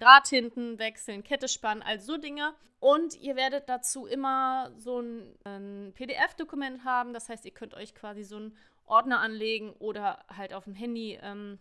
Rad 0.00 0.28
hinten 0.28 0.78
wechseln, 0.78 1.24
Kette 1.24 1.48
spannen, 1.48 1.82
all 1.82 2.00
so 2.00 2.16
Dinge. 2.16 2.54
Und 2.80 3.16
ihr 3.16 3.34
werdet 3.34 3.68
dazu 3.68 4.06
immer 4.06 4.70
so 4.76 5.00
ein, 5.00 5.34
ein 5.44 5.92
PDF-Dokument 5.94 6.84
haben. 6.84 7.12
Das 7.12 7.28
heißt, 7.28 7.44
ihr 7.44 7.50
könnt 7.50 7.74
euch 7.74 7.94
quasi 7.94 8.22
so 8.22 8.36
einen 8.36 8.56
Ordner 8.86 9.20
anlegen 9.20 9.72
oder 9.78 10.24
halt 10.34 10.54
auf 10.54 10.64
dem 10.64 10.74
Handy 10.74 11.18
ähm, 11.20 11.58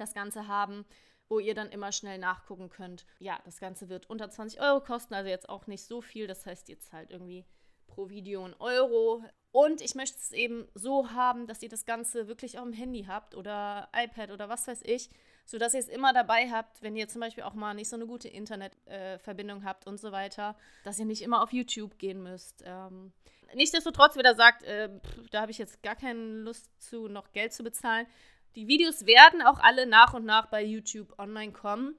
das 0.00 0.14
Ganze 0.14 0.48
haben, 0.48 0.84
wo 1.28 1.38
ihr 1.38 1.54
dann 1.54 1.70
immer 1.70 1.92
schnell 1.92 2.18
nachgucken 2.18 2.70
könnt. 2.70 3.04
Ja, 3.18 3.38
das 3.44 3.60
Ganze 3.60 3.88
wird 3.88 4.08
unter 4.08 4.30
20 4.30 4.60
Euro 4.60 4.80
kosten, 4.80 5.14
also 5.14 5.28
jetzt 5.28 5.48
auch 5.48 5.66
nicht 5.66 5.84
so 5.84 6.00
viel. 6.00 6.26
Das 6.26 6.46
heißt, 6.46 6.68
ihr 6.68 6.80
zahlt 6.80 7.10
irgendwie 7.10 7.44
pro 7.86 8.08
Video 8.08 8.44
einen 8.44 8.54
Euro. 8.54 9.24
Und 9.50 9.80
ich 9.80 9.94
möchte 9.94 10.18
es 10.18 10.32
eben 10.32 10.68
so 10.74 11.10
haben, 11.10 11.46
dass 11.46 11.62
ihr 11.62 11.68
das 11.68 11.84
Ganze 11.84 12.28
wirklich 12.28 12.58
auf 12.58 12.64
dem 12.64 12.72
Handy 12.72 13.04
habt 13.08 13.34
oder 13.34 13.88
iPad 13.94 14.30
oder 14.30 14.48
was 14.48 14.68
weiß 14.68 14.82
ich, 14.84 15.10
sodass 15.46 15.74
ihr 15.74 15.80
es 15.80 15.88
immer 15.88 16.12
dabei 16.12 16.50
habt, 16.50 16.82
wenn 16.82 16.94
ihr 16.94 17.08
zum 17.08 17.20
Beispiel 17.22 17.44
auch 17.44 17.54
mal 17.54 17.74
nicht 17.74 17.88
so 17.88 17.96
eine 17.96 18.06
gute 18.06 18.28
Internetverbindung 18.28 19.62
äh, 19.62 19.64
habt 19.64 19.86
und 19.86 19.98
so 19.98 20.12
weiter, 20.12 20.54
dass 20.84 20.98
ihr 20.98 21.06
nicht 21.06 21.22
immer 21.22 21.42
auf 21.42 21.52
YouTube 21.52 21.98
gehen 21.98 22.22
müsst. 22.22 22.62
Ähm, 22.66 23.12
nichtsdestotrotz, 23.54 24.16
wer 24.16 24.22
da 24.22 24.34
sagt, 24.34 24.62
äh, 24.64 24.90
pff, 25.00 25.30
da 25.30 25.40
habe 25.40 25.50
ich 25.50 25.58
jetzt 25.58 25.82
gar 25.82 25.96
keine 25.96 26.20
Lust 26.20 26.70
zu, 26.80 27.08
noch 27.08 27.32
Geld 27.32 27.54
zu 27.54 27.64
bezahlen. 27.64 28.06
Die 28.54 28.66
Videos 28.66 29.06
werden 29.06 29.42
auch 29.42 29.60
alle 29.60 29.86
nach 29.86 30.14
und 30.14 30.24
nach 30.24 30.46
bei 30.46 30.64
YouTube 30.64 31.18
online 31.18 31.52
kommen. 31.52 31.94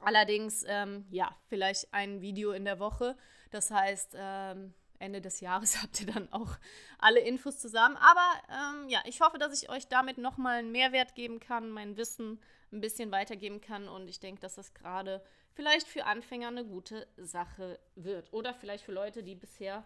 Allerdings, 0.00 0.64
ähm, 0.66 1.06
ja, 1.10 1.34
vielleicht 1.48 1.92
ein 1.92 2.20
Video 2.20 2.52
in 2.52 2.64
der 2.64 2.78
Woche. 2.78 3.16
Das 3.50 3.70
heißt, 3.70 4.16
ähm, 4.18 4.74
Ende 4.98 5.20
des 5.20 5.40
Jahres 5.40 5.76
habt 5.82 6.00
ihr 6.00 6.06
dann 6.06 6.32
auch 6.32 6.56
alle 6.98 7.20
Infos 7.20 7.58
zusammen. 7.58 7.96
Aber 7.96 8.32
ähm, 8.50 8.88
ja, 8.88 9.02
ich 9.06 9.20
hoffe, 9.20 9.38
dass 9.38 9.60
ich 9.62 9.70
euch 9.70 9.88
damit 9.88 10.18
nochmal 10.18 10.58
einen 10.58 10.72
Mehrwert 10.72 11.14
geben 11.14 11.40
kann, 11.40 11.70
mein 11.70 11.96
Wissen 11.96 12.40
ein 12.72 12.80
bisschen 12.80 13.12
weitergeben 13.12 13.60
kann. 13.60 13.88
Und 13.88 14.08
ich 14.08 14.20
denke, 14.20 14.40
dass 14.40 14.56
das 14.56 14.74
gerade 14.74 15.22
vielleicht 15.52 15.86
für 15.86 16.04
Anfänger 16.06 16.48
eine 16.48 16.64
gute 16.64 17.06
Sache 17.16 17.78
wird. 17.94 18.32
Oder 18.32 18.54
vielleicht 18.54 18.84
für 18.84 18.92
Leute, 18.92 19.22
die 19.22 19.36
bisher 19.36 19.84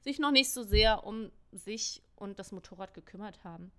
sich 0.00 0.18
noch 0.18 0.30
nicht 0.30 0.52
so 0.52 0.62
sehr 0.62 1.04
um 1.04 1.32
sich 1.50 2.02
und 2.14 2.38
das 2.38 2.52
Motorrad 2.52 2.94
gekümmert 2.94 3.42
haben. 3.44 3.72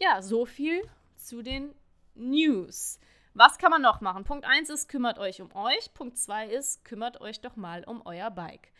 Ja, 0.00 0.22
so 0.22 0.44
viel 0.44 0.82
zu 1.16 1.42
den 1.42 1.74
News. 2.14 2.98
Was 3.32 3.58
kann 3.58 3.70
man 3.70 3.82
noch 3.82 4.00
machen? 4.00 4.24
Punkt 4.24 4.44
1 4.44 4.70
ist, 4.70 4.88
kümmert 4.88 5.18
euch 5.18 5.40
um 5.40 5.54
euch. 5.54 5.92
Punkt 5.94 6.18
2 6.18 6.48
ist, 6.48 6.84
kümmert 6.84 7.20
euch 7.20 7.40
doch 7.40 7.56
mal 7.56 7.84
um 7.84 8.02
euer 8.04 8.30
Bike. 8.30 8.72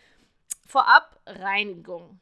Vorab 0.67 1.21
Reinigung. 1.27 2.21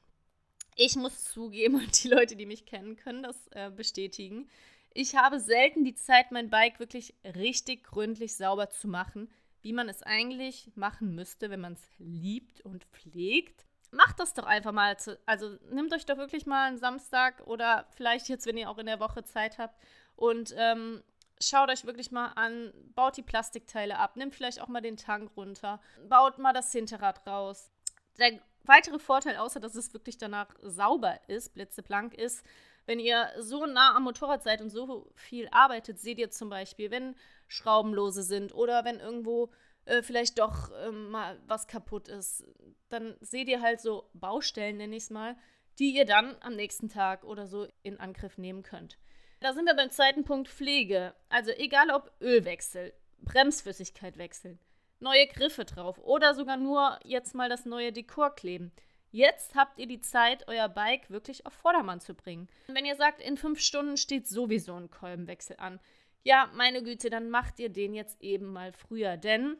Ich 0.76 0.96
muss 0.96 1.24
zugeben, 1.24 1.74
und 1.80 2.02
die 2.02 2.08
Leute, 2.08 2.36
die 2.36 2.46
mich 2.46 2.66
kennen, 2.66 2.96
können 2.96 3.22
das 3.22 3.36
äh, 3.48 3.70
bestätigen. 3.70 4.48
Ich 4.94 5.16
habe 5.16 5.40
selten 5.40 5.84
die 5.84 5.94
Zeit, 5.94 6.30
mein 6.30 6.50
Bike 6.50 6.78
wirklich 6.78 7.14
richtig 7.24 7.84
gründlich 7.84 8.36
sauber 8.36 8.70
zu 8.70 8.88
machen, 8.88 9.30
wie 9.62 9.72
man 9.72 9.88
es 9.88 10.02
eigentlich 10.02 10.70
machen 10.74 11.14
müsste, 11.14 11.50
wenn 11.50 11.60
man 11.60 11.74
es 11.74 11.82
liebt 11.98 12.60
und 12.60 12.84
pflegt. 12.84 13.64
Macht 13.92 14.18
das 14.18 14.34
doch 14.34 14.44
einfach 14.44 14.72
mal. 14.72 14.98
Zu, 14.98 15.18
also 15.26 15.56
nehmt 15.70 15.92
euch 15.92 16.06
doch 16.06 16.16
wirklich 16.16 16.46
mal 16.46 16.66
einen 16.66 16.78
Samstag 16.78 17.46
oder 17.46 17.86
vielleicht 17.90 18.28
jetzt, 18.28 18.46
wenn 18.46 18.56
ihr 18.56 18.68
auch 18.68 18.78
in 18.78 18.86
der 18.86 19.00
Woche 19.00 19.22
Zeit 19.22 19.58
habt 19.58 19.78
und 20.16 20.54
ähm, 20.56 21.02
schaut 21.40 21.70
euch 21.70 21.84
wirklich 21.84 22.10
mal 22.10 22.32
an, 22.34 22.72
baut 22.94 23.16
die 23.16 23.22
Plastikteile 23.22 23.98
ab, 23.98 24.16
nimmt 24.16 24.34
vielleicht 24.34 24.60
auch 24.60 24.68
mal 24.68 24.80
den 24.80 24.96
Tank 24.96 25.30
runter, 25.36 25.80
baut 26.08 26.38
mal 26.38 26.52
das 26.52 26.72
Hinterrad 26.72 27.26
raus, 27.26 27.70
der 28.18 28.40
weitere 28.64 28.98
Vorteil, 28.98 29.36
außer 29.36 29.60
dass 29.60 29.74
es 29.74 29.92
wirklich 29.92 30.18
danach 30.18 30.48
sauber 30.62 31.18
ist, 31.28 31.54
blitzeblank 31.54 32.14
ist, 32.14 32.44
wenn 32.86 32.98
ihr 32.98 33.28
so 33.38 33.66
nah 33.66 33.94
am 33.94 34.04
Motorrad 34.04 34.42
seid 34.42 34.60
und 34.60 34.70
so 34.70 35.10
viel 35.14 35.48
arbeitet, 35.52 35.98
seht 36.00 36.18
ihr 36.18 36.30
zum 36.30 36.48
Beispiel, 36.48 36.90
wenn 36.90 37.14
Schrauben 37.46 37.94
lose 37.94 38.22
sind 38.22 38.54
oder 38.54 38.84
wenn 38.84 38.98
irgendwo 38.98 39.50
äh, 39.84 40.02
vielleicht 40.02 40.38
doch 40.38 40.70
ähm, 40.86 41.10
mal 41.10 41.40
was 41.46 41.66
kaputt 41.66 42.08
ist. 42.08 42.44
Dann 42.88 43.16
seht 43.20 43.48
ihr 43.48 43.60
halt 43.60 43.80
so 43.80 44.08
Baustellen, 44.14 44.76
nenne 44.76 44.96
ich 44.96 45.04
es 45.04 45.10
mal, 45.10 45.36
die 45.78 45.94
ihr 45.96 46.04
dann 46.04 46.36
am 46.40 46.54
nächsten 46.54 46.88
Tag 46.88 47.24
oder 47.24 47.46
so 47.46 47.66
in 47.82 47.98
Angriff 47.98 48.38
nehmen 48.38 48.62
könnt. 48.62 48.98
Da 49.40 49.52
sind 49.52 49.66
wir 49.66 49.74
beim 49.74 49.90
zweiten 49.90 50.24
Punkt 50.24 50.48
Pflege. 50.48 51.14
Also 51.28 51.50
egal 51.52 51.90
ob 51.90 52.12
Ölwechsel, 52.20 52.92
Bremsflüssigkeit 53.22 54.18
wechseln, 54.18 54.58
neue 55.00 55.26
Griffe 55.26 55.64
drauf 55.64 55.98
oder 55.98 56.34
sogar 56.34 56.56
nur 56.56 56.98
jetzt 57.04 57.34
mal 57.34 57.48
das 57.48 57.64
neue 57.64 57.92
Dekor 57.92 58.34
kleben. 58.34 58.72
Jetzt 59.10 59.54
habt 59.54 59.78
ihr 59.78 59.86
die 59.86 60.00
Zeit, 60.00 60.48
euer 60.48 60.68
Bike 60.68 61.10
wirklich 61.10 61.44
auf 61.44 61.52
Vordermann 61.52 62.00
zu 62.00 62.14
bringen. 62.14 62.48
Wenn 62.68 62.86
ihr 62.86 62.96
sagt, 62.96 63.20
in 63.20 63.36
fünf 63.36 63.60
Stunden 63.60 63.98
steht 63.98 64.26
sowieso 64.26 64.74
ein 64.74 64.90
Kolbenwechsel 64.90 65.56
an, 65.58 65.80
ja, 66.22 66.48
meine 66.54 66.82
Güte, 66.82 67.10
dann 67.10 67.28
macht 67.28 67.58
ihr 67.58 67.68
den 67.68 67.94
jetzt 67.94 68.22
eben 68.22 68.52
mal 68.52 68.72
früher. 68.72 69.16
Denn 69.16 69.56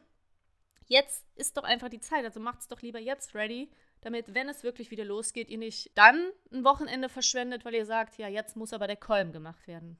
jetzt 0.93 1.25
ist 1.35 1.57
doch 1.57 1.63
einfach 1.63 1.89
die 1.89 1.99
Zeit. 1.99 2.23
Also 2.23 2.39
macht 2.39 2.61
es 2.61 2.67
doch 2.67 2.81
lieber 2.81 2.99
jetzt 2.99 3.35
ready, 3.35 3.69
damit, 4.01 4.33
wenn 4.33 4.47
es 4.47 4.63
wirklich 4.63 4.91
wieder 4.91 5.03
losgeht, 5.03 5.49
ihr 5.49 5.57
nicht 5.57 5.91
dann 5.95 6.31
ein 6.51 6.63
Wochenende 6.63 7.09
verschwendet, 7.09 7.65
weil 7.65 7.73
ihr 7.73 7.85
sagt, 7.85 8.17
ja, 8.17 8.27
jetzt 8.27 8.55
muss 8.55 8.73
aber 8.73 8.87
der 8.87 8.95
Kolben 8.95 9.31
gemacht 9.31 9.67
werden. 9.67 9.97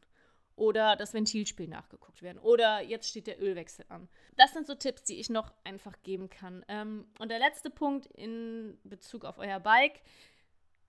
Oder 0.56 0.96
das 0.96 1.16
Ventilspiel 1.16 1.68
nachgeguckt 1.68 2.22
werden. 2.22 2.38
Oder 2.38 2.82
jetzt 2.82 3.10
steht 3.10 3.26
der 3.26 3.42
Ölwechsel 3.42 3.86
an. 3.90 4.08
Das 4.38 4.54
sind 4.54 4.68
so 4.68 4.76
Tipps, 4.76 5.04
die 5.04 5.20
ich 5.20 5.32
noch 5.32 5.52
einfach 5.64 6.00
geben 6.04 6.30
kann. 6.30 6.64
Ähm, 6.68 7.08
und 7.18 7.30
der 7.30 7.40
letzte 7.40 7.72
Punkt 7.72 8.06
in 8.06 8.78
Bezug 8.84 9.26
auf 9.26 9.40
euer 9.40 9.60
Bike. 9.60 10.02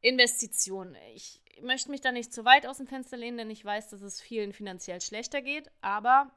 Investitionen. 0.02 0.96
Ich 1.14 1.40
möchte 1.62 1.90
mich 1.90 2.02
da 2.02 2.12
nicht 2.12 2.30
zu 2.30 2.44
weit 2.44 2.66
aus 2.66 2.76
dem 2.76 2.86
Fenster 2.86 3.16
lehnen, 3.16 3.38
denn 3.38 3.48
ich 3.48 3.64
weiß, 3.64 3.88
dass 3.88 4.02
es 4.02 4.20
vielen 4.20 4.52
finanziell 4.52 5.00
schlechter 5.00 5.40
geht, 5.40 5.70
aber 5.80 6.30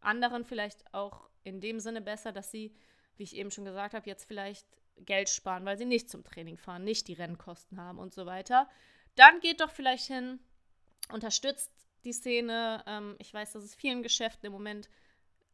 anderen 0.00 0.44
vielleicht 0.44 0.92
auch 0.92 1.28
in 1.44 1.60
dem 1.60 1.78
Sinne 1.78 2.00
besser, 2.00 2.32
dass 2.32 2.50
sie, 2.50 2.74
wie 3.16 3.24
ich 3.24 3.36
eben 3.36 3.50
schon 3.50 3.64
gesagt 3.64 3.94
habe, 3.94 4.08
jetzt 4.08 4.24
vielleicht 4.24 4.66
Geld 4.98 5.28
sparen, 5.28 5.64
weil 5.64 5.76
sie 5.76 5.84
nicht 5.84 6.10
zum 6.10 6.24
Training 6.24 6.56
fahren, 6.56 6.84
nicht 6.84 7.08
die 7.08 7.14
Rennkosten 7.14 7.80
haben 7.80 7.98
und 7.98 8.14
so 8.14 8.26
weiter. 8.26 8.68
Dann 9.16 9.40
geht 9.40 9.60
doch 9.60 9.70
vielleicht 9.70 10.06
hin, 10.06 10.40
unterstützt 11.12 11.72
die 12.04 12.12
Szene. 12.12 12.82
Ähm, 12.86 13.16
ich 13.18 13.32
weiß, 13.32 13.52
dass 13.52 13.64
es 13.64 13.74
vielen 13.74 14.02
Geschäften 14.02 14.46
im 14.46 14.52
Moment, 14.52 14.88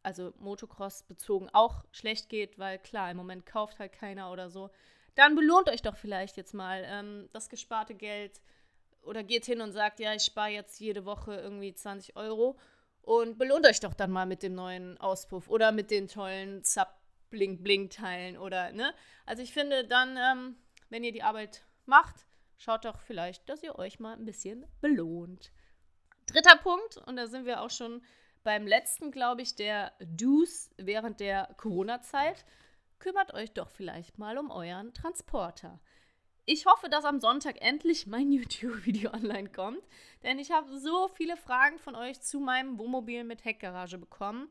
also 0.03 0.33
Motocross 0.39 1.03
bezogen, 1.05 1.49
auch 1.53 1.85
schlecht 1.91 2.29
geht, 2.29 2.59
weil 2.59 2.79
klar, 2.79 3.11
im 3.11 3.17
Moment 3.17 3.47
kauft 3.47 3.79
halt 3.79 3.93
keiner 3.93 4.31
oder 4.31 4.51
so. 4.51 4.71
Dann 5.15 5.35
belohnt 5.35 5.69
euch 5.69 5.83
doch 5.83 5.97
vielleicht 5.97 6.37
jetzt 6.37 6.55
mal 6.55 6.85
ähm, 6.87 7.29
das 7.33 7.49
gesparte 7.49 7.95
Geld 7.95 8.41
oder 9.03 9.23
geht 9.23 9.47
hin 9.47 9.61
und 9.61 9.73
sagt, 9.73 10.01
ja, 10.01 10.15
ich 10.15 10.23
spare 10.23 10.51
jetzt 10.51 10.79
jede 10.81 11.05
Woche 11.05 11.35
irgendwie 11.35 11.75
20 11.75 12.17
Euro 12.17 12.59
und 13.03 13.39
belohnt 13.39 13.67
euch 13.67 13.81
doch 13.81 13.95
dann 13.95 14.11
mal 14.11 14.27
mit 14.27 14.43
dem 14.43 14.55
neuen 14.55 14.99
Auspuff 14.99 15.49
oder 15.49 15.73
mit 15.73 15.91
den 15.91 16.09
tollen 16.09 16.63
Zap 16.65 17.00
Blink 17.31 17.63
Blink 17.63 17.91
Teilen 17.91 18.37
oder 18.37 18.73
ne. 18.73 18.93
Also 19.27 19.43
ich 19.43 19.53
finde 19.53 19.87
dann, 19.87 20.17
ähm, 20.17 20.57
wenn 20.89 21.05
ihr 21.05 21.13
die 21.13 21.23
Arbeit 21.23 21.65
macht, 21.87 22.27
schaut 22.57 22.85
doch 22.85 23.01
vielleicht, 23.01 23.49
dass 23.49 23.63
ihr 23.63 23.79
euch 23.79 24.01
mal 24.01 24.17
ein 24.17 24.25
bisschen 24.25 24.67
belohnt. 24.81 25.53
Dritter 26.27 26.57
Punkt, 26.57 26.97
und 26.97 27.17
da 27.17 27.27
sind 27.27 27.47
wir 27.47 27.63
auch 27.63 27.71
schon 27.71 28.03
beim 28.43 28.67
letzten, 28.67 29.11
glaube 29.11 29.43
ich, 29.43 29.55
der 29.57 29.93
Do's 30.01 30.71
während 30.77 31.21
der 31.21 31.55
Corona-Zeit. 31.57 32.45
Kümmert 32.99 33.35
euch 33.35 33.53
doch 33.53 33.71
vielleicht 33.71 34.19
mal 34.19 34.39
um 34.39 34.51
euren 34.51 34.93
Transporter. 34.95 35.81
Ich 36.47 36.67
hoffe, 36.67 36.89
dass 36.89 37.05
am 37.05 37.21
Sonntag 37.21 37.61
endlich 37.61 38.07
mein 38.07 38.33
YouTube-Video 38.33 39.13
online 39.13 39.51
kommt, 39.51 39.83
denn 40.23 40.39
ich 40.39 40.51
habe 40.51 40.79
so 40.79 41.09
viele 41.09 41.37
Fragen 41.37 41.79
von 41.79 41.95
euch 41.95 42.21
zu 42.21 42.41
meinem 42.41 42.79
Wohnmobil 42.79 43.25
mit 43.25 43.45
Heckgarage 43.45 43.99
bekommen. 43.99 44.49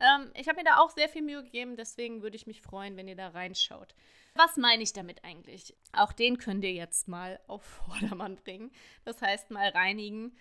Ähm, 0.00 0.30
ich 0.34 0.48
habe 0.48 0.58
mir 0.58 0.64
da 0.64 0.78
auch 0.78 0.90
sehr 0.90 1.08
viel 1.08 1.22
Mühe 1.22 1.42
gegeben, 1.42 1.76
deswegen 1.76 2.22
würde 2.22 2.36
ich 2.36 2.46
mich 2.46 2.62
freuen, 2.62 2.96
wenn 2.96 3.08
ihr 3.08 3.16
da 3.16 3.28
reinschaut. 3.28 3.94
Was 4.34 4.56
meine 4.56 4.82
ich 4.82 4.92
damit 4.92 5.24
eigentlich? 5.24 5.76
Auch 5.92 6.12
den 6.12 6.38
könnt 6.38 6.64
ihr 6.64 6.72
jetzt 6.72 7.08
mal 7.08 7.38
auf 7.46 7.62
Vordermann 7.86 8.36
bringen. 8.36 8.70
Das 9.04 9.20
heißt, 9.20 9.50
mal 9.50 9.68
reinigen. 9.68 10.36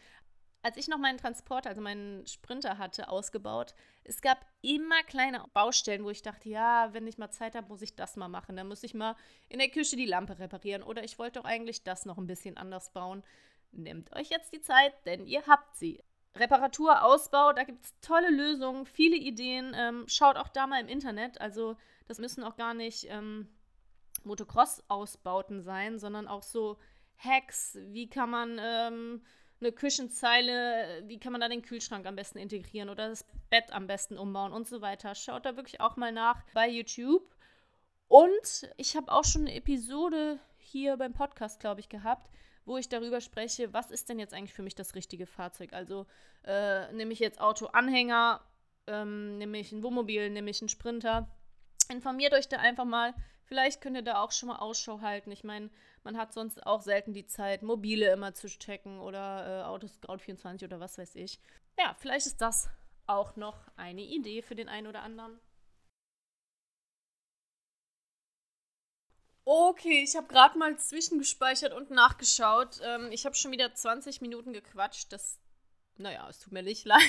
Als 0.62 0.76
ich 0.76 0.90
noch 0.90 0.98
meinen 0.98 1.18
Transporter, 1.18 1.70
also 1.70 1.82
meinen 1.82 2.28
Sprinter 2.28 2.78
hatte, 2.78 3.08
ausgebaut, 3.08 3.76
es 4.04 4.22
gab 4.22 4.46
immer 4.62 5.02
kleine 5.04 5.46
Baustellen, 5.54 6.04
wo 6.04 6.10
ich 6.10 6.22
dachte, 6.22 6.50
ja, 6.50 6.90
wenn 6.94 7.08
ich 7.08 7.18
mal 7.18 7.32
Zeit 7.32 7.56
habe, 7.56 7.70
muss 7.70 7.82
ich 7.82 7.96
das 7.96 8.18
mal 8.18 8.28
machen. 8.28 8.58
Dann 8.58 8.68
muss 8.68 8.84
ich 8.84 8.94
mal 8.94 9.16
in 9.48 9.60
der 9.60 9.70
Küche 9.70 9.96
die 9.96 10.06
Lampe 10.06 10.38
reparieren 10.38 10.84
oder 10.84 11.04
ich 11.04 11.18
wollte 11.18 11.40
doch 11.40 11.46
eigentlich 11.46 11.84
das 11.84 12.06
noch 12.06 12.18
ein 12.18 12.28
bisschen 12.28 12.58
anders 12.58 12.92
bauen. 12.92 13.24
Nehmt 13.72 14.14
euch 14.16 14.30
jetzt 14.30 14.52
die 14.54 14.62
Zeit, 14.62 14.94
denn 15.06 15.26
ihr 15.26 15.46
habt 15.48 15.76
sie. 15.78 16.04
Reparatur, 16.36 17.04
Ausbau, 17.04 17.54
da 17.54 17.64
gibt 17.64 17.84
es 17.84 18.00
tolle 18.02 18.30
Lösungen, 18.30 18.86
viele 18.86 19.16
Ideen. 19.16 19.74
Ähm, 19.76 20.06
schaut 20.08 20.38
auch 20.38 20.50
da 20.50 20.68
mal 20.68 20.80
im 20.80 20.88
Internet. 20.88 21.42
Also 21.42 21.76
das 22.08 22.20
müssen 22.20 22.44
auch 22.44 22.56
gar 22.56 22.74
nicht 22.74 23.08
ähm, 23.10 23.48
Motocross-Ausbauten 24.24 25.62
sein, 25.62 26.00
sondern 26.00 26.28
auch 26.28 26.44
so 26.44 26.78
Hacks. 27.18 27.78
Wie 27.88 28.10
kann 28.10 28.30
man 28.30 28.60
ähm, 28.62 29.22
eine 29.60 29.72
Küchenzeile, 29.72 31.04
wie 31.08 31.20
kann 31.20 31.32
man 31.32 31.42
da 31.42 31.50
den 31.50 31.64
Kühlschrank 31.64 32.06
am 32.06 32.16
besten 32.16 32.38
integrieren 32.38 32.90
oder 32.90 33.10
das 33.10 33.26
Bett 33.50 33.74
am 33.74 33.88
besten 33.88 34.18
umbauen 34.18 34.54
und 34.54 34.68
so 34.68 34.82
weiter. 34.82 35.16
Schaut 35.16 35.46
da 35.46 35.58
wirklich 35.58 35.82
auch 35.82 35.98
mal 35.98 36.12
nach 36.12 36.44
bei 36.54 36.70
YouTube. 36.70 37.36
Und 38.08 38.70
ich 38.78 38.96
habe 38.96 39.12
auch 39.12 39.24
schon 39.24 39.42
eine 39.42 39.56
Episode 39.56 40.40
hier 40.58 40.98
beim 40.98 41.14
Podcast, 41.14 41.60
glaube 41.60 41.80
ich, 41.80 41.90
gehabt 41.90 42.30
wo 42.70 42.78
ich 42.78 42.88
darüber 42.88 43.20
spreche, 43.20 43.74
was 43.74 43.90
ist 43.90 44.10
denn 44.10 44.20
jetzt 44.20 44.34
eigentlich 44.34 44.54
für 44.54 44.62
mich 44.62 44.76
das 44.76 44.94
richtige 44.94 45.26
Fahrzeug? 45.26 45.74
Also 45.74 46.06
äh, 46.46 46.92
nehme 46.94 47.12
ich 47.12 47.20
jetzt 47.20 47.42
Autoanhänger, 47.42 48.42
ähm, 48.86 49.40
nehme 49.40 49.58
ich 49.58 49.72
ein 49.72 49.82
Wohnmobil, 49.82 50.30
nehme 50.30 50.52
ich 50.52 50.62
einen 50.62 50.70
Sprinter. 50.70 51.28
Informiert 51.90 52.34
euch 52.34 52.48
da 52.48 52.58
einfach 52.58 52.86
mal. 52.86 53.16
Vielleicht 53.46 53.82
könnt 53.82 53.98
ihr 53.98 54.04
da 54.04 54.22
auch 54.22 54.32
schon 54.32 54.50
mal 54.50 54.58
Ausschau 54.58 55.02
halten. 55.02 55.32
Ich 55.32 55.44
meine, 55.44 55.72
man 56.04 56.16
hat 56.16 56.32
sonst 56.32 56.64
auch 56.68 56.82
selten 56.82 57.12
die 57.12 57.26
Zeit, 57.26 57.64
mobile 57.64 58.14
immer 58.14 58.36
zu 58.36 58.48
checken 58.48 59.00
oder 59.00 59.62
äh, 59.62 59.64
Autoscout 59.64 60.20
24 60.20 60.68
oder 60.68 60.80
was 60.80 61.00
weiß 61.00 61.16
ich. 61.16 61.40
Ja, 61.80 61.96
vielleicht 61.98 62.28
ist 62.28 62.40
das 62.40 62.70
auch 63.08 63.36
noch 63.36 63.58
eine 63.78 64.04
Idee 64.04 64.44
für 64.44 64.54
den 64.54 64.70
einen 64.70 64.86
oder 64.86 65.02
anderen. 65.02 65.40
Okay, 69.52 70.04
ich 70.04 70.16
habe 70.16 70.28
gerade 70.28 70.60
mal 70.60 70.78
zwischengespeichert 70.78 71.74
und 71.74 71.90
nachgeschaut. 71.90 72.82
Ähm, 72.84 73.12
ich 73.12 73.26
habe 73.26 73.34
schon 73.34 73.50
wieder 73.52 73.74
20 73.74 74.22
Minuten 74.22 74.54
gequatscht. 74.54 75.12
Das, 75.12 75.40
naja, 75.98 76.30
es 76.30 76.38
tut 76.38 76.54
mir 76.54 76.62
nicht 76.62 76.86
leid. 76.86 77.02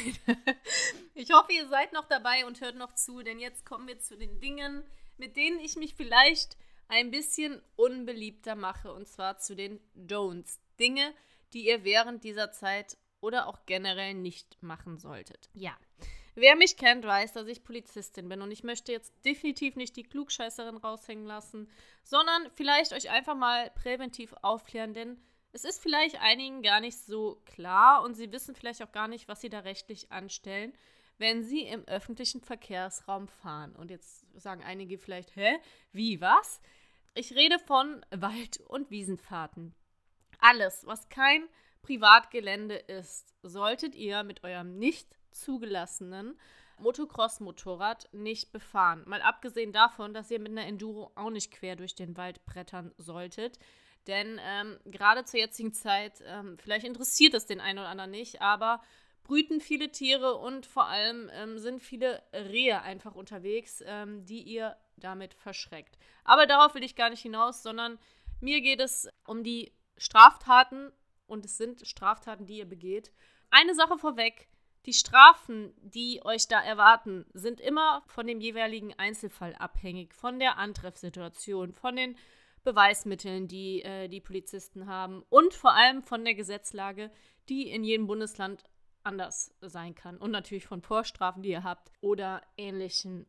ich 1.15 1.33
hoffe, 1.33 1.53
ihr 1.53 1.69
seid 1.69 1.93
noch 1.93 2.07
dabei 2.07 2.47
und 2.47 2.63
hört 2.63 2.77
noch 2.77 2.95
zu, 2.95 3.23
denn 3.23 3.41
jetzt 3.41 3.67
kommen 3.67 3.87
wir 3.87 4.01
zu 4.01 4.17
den 4.17 4.41
Dingen, 4.41 4.83
mit 5.19 5.37
denen 5.37 5.61
ich 5.61 5.77
mich 5.77 5.95
vielleicht 5.95 6.57
ein 6.89 7.11
bisschen 7.11 7.61
unbeliebter 7.77 8.55
mache. 8.55 8.91
Und 8.91 9.07
zwar 9.07 9.37
zu 9.37 9.55
den 9.55 9.79
Don'ts. 9.95 10.61
Dinge, 10.79 11.13
die 11.53 11.67
ihr 11.67 11.85
während 11.85 12.25
dieser 12.25 12.53
Zeit 12.53 12.97
oder 13.21 13.49
auch 13.49 13.67
generell 13.67 14.15
nicht 14.15 14.63
machen 14.63 14.97
solltet. 14.97 15.51
Ja. 15.53 15.77
Wer 16.35 16.57
mich 16.57 16.77
kennt, 16.77 17.05
weiß, 17.05 17.33
dass 17.33 17.49
ich 17.49 17.65
Polizistin 17.65 18.29
bin 18.29 18.43
und 18.43 18.51
ich 18.51 18.63
möchte 18.63 18.93
jetzt 18.93 19.13
definitiv 19.25 19.77
nicht 19.77 19.97
die 19.97 20.05
Klugscheißerin 20.05 20.77
raushängen 20.77 21.27
lassen, 21.27 21.69
sondern 22.03 22.51
vielleicht 22.55 22.93
euch 22.93 23.11
einfach 23.11 23.35
mal 23.35 23.71
präventiv 23.71 24.35
aufklären, 24.43 24.95
denn 24.95 25.21
es 25.53 25.65
ist 25.65 25.83
vielleicht 25.83 26.21
einigen 26.21 26.63
gar 26.63 26.81
nicht 26.81 26.99
so 26.99 27.43
klar 27.45 28.03
und 28.03 28.15
sie 28.15 28.31
wissen 28.31 28.55
vielleicht 28.55 28.83
auch 28.83 28.93
gar 28.93 29.09
nicht, 29.09 29.27
was 29.29 29.41
sie 29.41 29.49
da 29.49 29.61
rechtlich 29.61 30.13
anstellen, 30.13 30.73
wenn 31.19 31.43
sie 31.43 31.63
im 31.63 31.85
öffentlichen 31.87 32.41
Verkehrsraum 32.41 33.29
fahren. 33.29 33.75
Und 33.77 33.91
jetzt 33.91 34.25
sagen 34.41 34.63
einige 34.63 34.97
vielleicht, 34.97 35.35
hä, 35.37 35.59
wie, 35.93 36.21
was? 36.21 36.61
Ich 37.15 37.35
rede 37.35 37.59
von 37.59 38.05
Wald- 38.11 38.61
und 38.61 38.91
Wiesenfahrten. 38.91 39.75
Alles, 40.39 40.87
was 40.87 41.09
kein 41.09 41.49
Privatgelände 41.83 42.77
ist, 42.77 43.35
solltet 43.43 43.95
ihr 43.95 44.23
mit 44.23 44.45
eurem 44.45 44.79
nicht 44.79 45.20
zugelassenen 45.31 46.39
Motocross-Motorrad 46.79 48.09
nicht 48.13 48.53
befahren. 48.53 49.03
Mal 49.07 49.23
abgesehen 49.23 49.73
davon, 49.73 50.15
dass 50.15 50.31
ihr 50.31 50.41
mit 50.41 50.53
einer 50.53 50.67
Enduro 50.67 51.13
auch 51.15 51.31
nicht 51.31 51.51
quer 51.53 51.77
durch 51.77 51.95
den 51.95 52.17
Wald 52.17 52.45
brettern 52.47 52.93
solltet. 52.97 53.59
Denn 54.07 54.41
ähm, 54.43 54.79
gerade 54.87 55.25
zur 55.25 55.41
jetzigen 55.41 55.73
Zeit, 55.73 56.23
ähm, 56.27 56.57
vielleicht 56.59 56.87
interessiert 56.87 57.35
es 57.35 57.47
den 57.47 57.61
einen 57.61 57.79
oder 57.79 57.89
anderen 57.89 58.11
nicht, 58.11 58.41
aber 58.41 58.81
brüten 59.25 59.61
viele 59.61 59.93
Tiere 59.93 60.37
und 60.37 60.67
vor 60.67 60.87
allem 60.87 61.31
ähm, 61.35 61.59
sind 61.59 61.81
viele 61.81 62.23
Rehe 62.33 62.83
einfach 62.83 63.15
unterwegs, 63.15 63.83
ähm, 63.87 64.25
die 64.25 64.43
ihr 64.43 64.77
damit 64.97 65.35
verschreckt. 65.35 65.99
Aber 66.25 66.47
darauf 66.47 66.75
will 66.75 66.83
ich 66.83 66.97
gar 66.97 67.11
nicht 67.11 67.23
hinaus, 67.23 67.63
sondern 67.63 67.99
mir 68.41 68.61
geht 68.61 68.81
es 68.81 69.09
um 69.27 69.45
die 69.45 69.73
Straftaten 69.99 70.93
und 71.27 71.45
es 71.45 71.59
sind 71.59 71.87
Straftaten, 71.87 72.47
die 72.47 72.59
ihr 72.59 72.69
begeht. 72.69 73.13
Eine 73.51 73.75
Sache 73.75 73.99
vorweg, 73.99 74.49
die 74.87 74.95
Strafen, 74.95 75.75
die 75.83 76.21
euch 76.25 76.49
da 76.49 76.61
erwarten, 76.61 77.27
sind 77.35 77.61
immer 77.61 78.03
von 78.07 78.27
dem 78.27 78.41
jeweiligen 78.41 78.95
Einzelfall 78.99 79.55
abhängig, 79.55 80.15
von 80.15 80.39
der 80.39 80.57
Antreffsituation, 80.57 81.75
von 81.75 81.97
den 81.97 82.17
Beweismitteln, 82.65 83.49
die 83.49 83.83
äh, 83.83 84.09
die 84.09 84.21
Polizisten 84.21 84.87
haben 84.87 85.25
und 85.29 85.55
vor 85.55 85.75
allem 85.75 86.03
von 86.03 86.25
der 86.25 86.35
Gesetzlage, 86.35 87.11
die 87.49 87.71
in 87.71 87.85
jedem 87.85 88.07
Bundesland 88.07 88.65
anders 89.03 89.55
sein 89.61 89.95
kann 89.95 90.19
und 90.19 90.31
natürlich 90.31 90.67
von 90.67 90.83
Vorstrafen, 90.83 91.43
die 91.43 91.51
ihr 91.51 91.65
habt 91.65 91.91
oder 92.01 92.43
ähnlichen. 92.57 93.27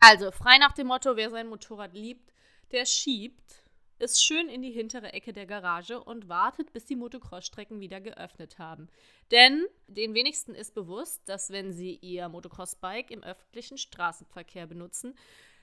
Also, 0.00 0.32
frei 0.32 0.58
nach 0.58 0.72
dem 0.72 0.88
Motto, 0.88 1.16
wer 1.16 1.30
sein 1.30 1.48
Motorrad 1.48 1.94
liebt, 1.94 2.32
der 2.72 2.86
schiebt 2.86 3.61
es 4.02 4.22
schön 4.22 4.48
in 4.48 4.62
die 4.62 4.70
hintere 4.70 5.12
Ecke 5.12 5.32
der 5.32 5.46
Garage 5.46 6.02
und 6.02 6.28
wartet, 6.28 6.72
bis 6.72 6.84
die 6.84 6.96
Motocross-Strecken 6.96 7.80
wieder 7.80 8.00
geöffnet 8.00 8.58
haben. 8.58 8.88
Denn 9.30 9.66
den 9.86 10.14
wenigsten 10.14 10.54
ist 10.54 10.74
bewusst, 10.74 11.28
dass 11.28 11.50
wenn 11.50 11.72
sie 11.72 11.96
ihr 11.96 12.28
Motocross-Bike 12.28 13.10
im 13.10 13.22
öffentlichen 13.22 13.78
Straßenverkehr 13.78 14.66
benutzen, 14.66 15.14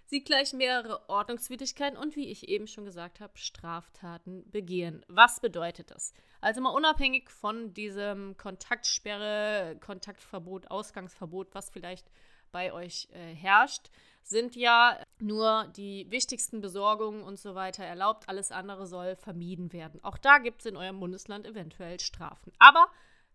sie 0.05 0.23
gleich 0.23 0.53
mehrere 0.53 1.07
Ordnungswidrigkeiten 1.09 1.97
und, 1.97 2.15
wie 2.15 2.29
ich 2.29 2.49
eben 2.49 2.67
schon 2.67 2.85
gesagt 2.85 3.19
habe, 3.19 3.37
Straftaten 3.37 4.49
begehen. 4.49 5.05
Was 5.07 5.39
bedeutet 5.39 5.91
das? 5.91 6.13
Also 6.41 6.61
mal 6.61 6.71
unabhängig 6.71 7.29
von 7.29 7.73
diesem 7.73 8.35
Kontaktsperre, 8.37 9.77
Kontaktverbot, 9.79 10.71
Ausgangsverbot, 10.71 11.53
was 11.53 11.69
vielleicht 11.69 12.09
bei 12.51 12.73
euch 12.73 13.07
äh, 13.11 13.33
herrscht, 13.33 13.89
sind 14.23 14.55
ja 14.55 14.99
nur 15.19 15.67
die 15.75 16.09
wichtigsten 16.09 16.61
Besorgungen 16.61 17.23
und 17.23 17.39
so 17.39 17.55
weiter 17.55 17.83
erlaubt. 17.83 18.29
Alles 18.29 18.51
andere 18.51 18.85
soll 18.85 19.15
vermieden 19.15 19.73
werden. 19.73 20.03
Auch 20.03 20.17
da 20.17 20.37
gibt 20.37 20.61
es 20.61 20.67
in 20.67 20.77
eurem 20.77 20.99
Bundesland 20.99 21.47
eventuell 21.47 21.99
Strafen. 21.99 22.53
Aber 22.59 22.87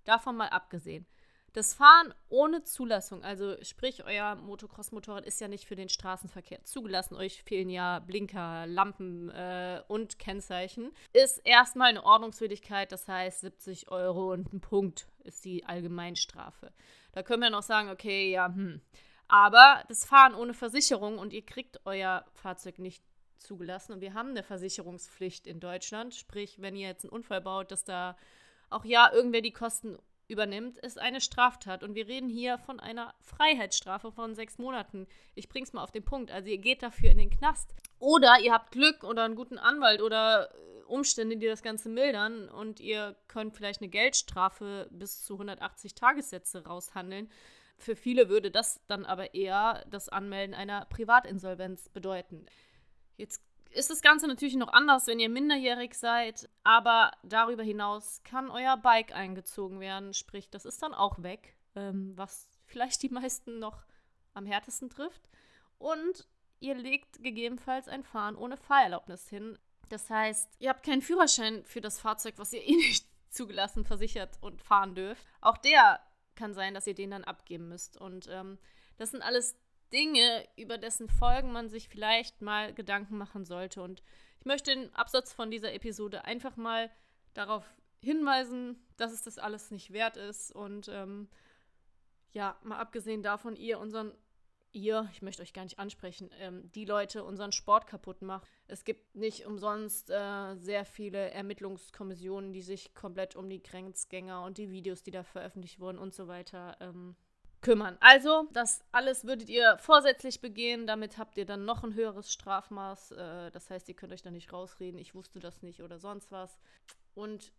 davon 0.04 0.36
mal 0.36 0.48
abgesehen. 0.48 1.06
Das 1.54 1.72
Fahren 1.72 2.12
ohne 2.28 2.64
Zulassung, 2.64 3.22
also 3.22 3.54
sprich, 3.62 4.04
euer 4.04 4.34
Motocross-Motorrad 4.34 5.24
ist 5.24 5.40
ja 5.40 5.46
nicht 5.46 5.66
für 5.66 5.76
den 5.76 5.88
Straßenverkehr 5.88 6.64
zugelassen, 6.64 7.14
euch 7.14 7.44
fehlen 7.44 7.70
ja 7.70 8.00
Blinker, 8.00 8.66
Lampen 8.66 9.30
äh, 9.30 9.80
und 9.86 10.18
Kennzeichen, 10.18 10.90
ist 11.12 11.40
erstmal 11.44 11.90
eine 11.90 12.04
Ordnungswidrigkeit, 12.04 12.90
das 12.90 13.06
heißt 13.06 13.42
70 13.42 13.88
Euro 13.92 14.32
und 14.32 14.52
ein 14.52 14.60
Punkt 14.60 15.06
ist 15.22 15.44
die 15.44 15.64
Allgemeinstrafe. 15.64 16.72
Da 17.14 17.22
können 17.22 17.42
wir 17.42 17.50
noch 17.50 17.62
sagen, 17.62 17.90
okay, 17.90 18.32
ja, 18.32 18.48
hm. 18.48 18.80
Aber 19.28 19.84
das 19.88 20.04
Fahren 20.04 20.34
ohne 20.34 20.52
Versicherung 20.52 21.18
und 21.18 21.32
ihr 21.32 21.46
kriegt 21.46 21.80
euer 21.86 22.24
Fahrzeug 22.34 22.78
nicht 22.78 23.02
zugelassen 23.38 23.92
und 23.92 24.00
wir 24.00 24.14
haben 24.14 24.30
eine 24.30 24.42
Versicherungspflicht 24.42 25.46
in 25.46 25.60
Deutschland, 25.60 26.14
sprich, 26.14 26.60
wenn 26.60 26.76
ihr 26.76 26.88
jetzt 26.88 27.04
einen 27.04 27.12
Unfall 27.12 27.40
baut, 27.40 27.70
dass 27.70 27.84
da 27.84 28.16
auch 28.68 28.84
ja 28.84 29.12
irgendwer 29.12 29.42
die 29.42 29.52
Kosten 29.52 29.96
übernimmt, 30.26 30.78
ist 30.78 30.98
eine 30.98 31.20
Straftat. 31.20 31.82
Und 31.84 31.94
wir 31.94 32.08
reden 32.08 32.28
hier 32.28 32.58
von 32.58 32.80
einer 32.80 33.14
Freiheitsstrafe 33.20 34.10
von 34.10 34.34
sechs 34.34 34.58
Monaten. 34.58 35.06
Ich 35.34 35.48
bring's 35.48 35.72
mal 35.72 35.82
auf 35.82 35.92
den 35.92 36.04
Punkt. 36.04 36.30
Also 36.30 36.48
ihr 36.48 36.58
geht 36.58 36.82
dafür 36.82 37.10
in 37.10 37.18
den 37.18 37.30
Knast. 37.30 37.74
Oder 37.98 38.40
ihr 38.40 38.52
habt 38.52 38.72
Glück 38.72 39.04
oder 39.04 39.24
einen 39.24 39.36
guten 39.36 39.58
Anwalt 39.58 40.02
oder 40.02 40.50
Umstände, 40.94 41.36
die 41.36 41.46
das 41.46 41.62
Ganze 41.62 41.88
mildern 41.88 42.48
und 42.48 42.80
ihr 42.80 43.16
könnt 43.28 43.54
vielleicht 43.54 43.80
eine 43.80 43.90
Geldstrafe 43.90 44.88
bis 44.90 45.24
zu 45.24 45.34
180 45.34 45.94
Tagessätze 45.94 46.64
raushandeln. 46.64 47.30
Für 47.76 47.96
viele 47.96 48.28
würde 48.28 48.50
das 48.50 48.80
dann 48.86 49.04
aber 49.04 49.34
eher 49.34 49.84
das 49.90 50.08
Anmelden 50.08 50.54
einer 50.54 50.86
Privatinsolvenz 50.86 51.88
bedeuten. 51.88 52.46
Jetzt 53.16 53.42
ist 53.70 53.90
das 53.90 54.02
Ganze 54.02 54.28
natürlich 54.28 54.54
noch 54.54 54.72
anders, 54.72 55.06
wenn 55.06 55.18
ihr 55.18 55.28
minderjährig 55.28 55.94
seid, 55.94 56.48
aber 56.62 57.10
darüber 57.24 57.62
hinaus 57.62 58.22
kann 58.22 58.50
euer 58.50 58.76
Bike 58.76 59.12
eingezogen 59.14 59.80
werden, 59.80 60.14
sprich, 60.14 60.48
das 60.48 60.64
ist 60.64 60.82
dann 60.82 60.94
auch 60.94 61.22
weg, 61.22 61.56
ähm, 61.74 62.12
was 62.16 62.56
vielleicht 62.66 63.02
die 63.02 63.08
meisten 63.08 63.58
noch 63.58 63.84
am 64.32 64.46
härtesten 64.46 64.90
trifft. 64.90 65.28
Und 65.78 66.26
ihr 66.60 66.74
legt 66.74 67.22
gegebenenfalls 67.22 67.88
ein 67.88 68.04
Fahren 68.04 68.36
ohne 68.36 68.56
Fahrerlaubnis 68.56 69.28
hin. 69.28 69.58
Das 69.88 70.08
heißt, 70.10 70.56
ihr 70.58 70.70
habt 70.70 70.84
keinen 70.84 71.02
Führerschein 71.02 71.64
für 71.64 71.80
das 71.80 72.00
Fahrzeug, 72.00 72.34
was 72.36 72.52
ihr 72.52 72.62
eh 72.62 72.76
nicht 72.76 73.06
zugelassen, 73.30 73.84
versichert 73.84 74.38
und 74.40 74.62
fahren 74.62 74.94
dürft. 74.94 75.26
Auch 75.40 75.56
der 75.58 76.00
kann 76.34 76.54
sein, 76.54 76.74
dass 76.74 76.86
ihr 76.86 76.94
den 76.94 77.10
dann 77.10 77.24
abgeben 77.24 77.68
müsst. 77.68 77.96
Und 77.96 78.28
ähm, 78.30 78.58
das 78.96 79.10
sind 79.10 79.22
alles 79.22 79.56
Dinge, 79.92 80.46
über 80.56 80.78
dessen 80.78 81.08
Folgen 81.08 81.52
man 81.52 81.68
sich 81.68 81.88
vielleicht 81.88 82.42
mal 82.42 82.74
Gedanken 82.74 83.16
machen 83.16 83.44
sollte. 83.44 83.82
Und 83.82 84.02
ich 84.40 84.46
möchte 84.46 84.74
den 84.74 84.94
Absatz 84.94 85.32
von 85.32 85.50
dieser 85.50 85.72
Episode 85.72 86.24
einfach 86.24 86.56
mal 86.56 86.90
darauf 87.32 87.64
hinweisen, 88.02 88.76
dass 88.96 89.12
es 89.12 89.22
das 89.22 89.38
alles 89.38 89.70
nicht 89.70 89.92
wert 89.92 90.16
ist. 90.16 90.52
Und 90.52 90.88
ähm, 90.88 91.28
ja, 92.32 92.56
mal 92.62 92.78
abgesehen 92.78 93.22
davon, 93.22 93.56
ihr 93.56 93.78
unseren, 93.78 94.12
ihr, 94.74 95.08
ich 95.12 95.22
möchte 95.22 95.42
euch 95.42 95.52
gar 95.52 95.64
nicht 95.64 95.78
ansprechen, 95.78 96.30
ähm, 96.40 96.70
die 96.72 96.84
Leute 96.84 97.24
unseren 97.24 97.52
Sport 97.52 97.86
kaputt 97.86 98.22
macht. 98.22 98.46
Es 98.66 98.84
gibt 98.84 99.14
nicht 99.14 99.46
umsonst 99.46 100.10
äh, 100.10 100.54
sehr 100.56 100.84
viele 100.84 101.30
Ermittlungskommissionen, 101.30 102.52
die 102.52 102.62
sich 102.62 102.94
komplett 102.94 103.36
um 103.36 103.48
die 103.48 103.62
Grenzgänger 103.62 104.42
und 104.44 104.58
die 104.58 104.70
Videos, 104.70 105.02
die 105.02 105.10
da 105.10 105.22
veröffentlicht 105.22 105.80
wurden 105.80 105.98
und 105.98 106.14
so 106.14 106.28
weiter 106.28 106.76
ähm, 106.80 107.16
kümmern. 107.64 107.96
Also, 108.00 108.48
das 108.52 108.84
alles 108.92 109.24
würdet 109.24 109.48
ihr 109.48 109.78
vorsätzlich 109.78 110.40
begehen. 110.40 110.86
Damit 110.86 111.18
habt 111.18 111.38
ihr 111.38 111.46
dann 111.46 111.64
noch 111.64 111.82
ein 111.82 111.94
höheres 111.94 112.32
Strafmaß. 112.32 113.12
Äh, 113.12 113.50
das 113.50 113.70
heißt, 113.70 113.88
ihr 113.88 113.94
könnt 113.94 114.12
euch 114.12 114.22
da 114.22 114.30
nicht 114.30 114.52
rausreden, 114.52 115.00
ich 115.00 115.14
wusste 115.14 115.40
das 115.40 115.62
nicht 115.62 115.82
oder 115.82 115.98
sonst 115.98 116.30
was. 116.30 116.58
Und 117.14 117.52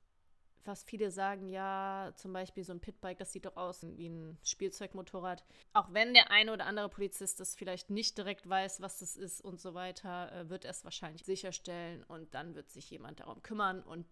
was 0.68 0.84
viele 0.84 1.12
sagen, 1.12 1.50
ja, 1.50 2.12
zum 2.16 2.34
Beispiel 2.34 2.64
so 2.64 2.74
ein 2.74 2.80
Pitbike, 2.80 3.18
das 3.18 3.32
sieht 3.32 3.46
doch 3.46 3.56
aus 3.56 3.86
wie 3.98 4.10
ein 4.10 4.38
Spielzeugmotorrad. 4.44 5.44
Auch 5.74 5.94
wenn 5.94 6.14
der 6.14 6.32
eine 6.32 6.54
oder 6.54 6.66
andere 6.66 6.90
Polizist 6.90 7.40
das 7.40 7.56
vielleicht 7.56 7.90
nicht 7.90 8.18
direkt 8.18 8.48
weiß, 8.48 8.82
was 8.82 9.00
das 9.00 9.16
ist 9.16 9.42
und 9.42 9.60
so 9.60 9.74
weiter, 9.74 10.32
äh, 10.32 10.50
wird 10.50 10.66
er 10.66 10.72
es 10.72 10.84
wahrscheinlich 10.84 11.24
sicherstellen 11.24 12.04
und 12.04 12.34
dann 12.34 12.56
wird 12.56 12.70
sich 12.70 12.90
jemand 12.90 13.20
darum 13.20 13.42
kümmern 13.42 13.82
und 13.84 14.06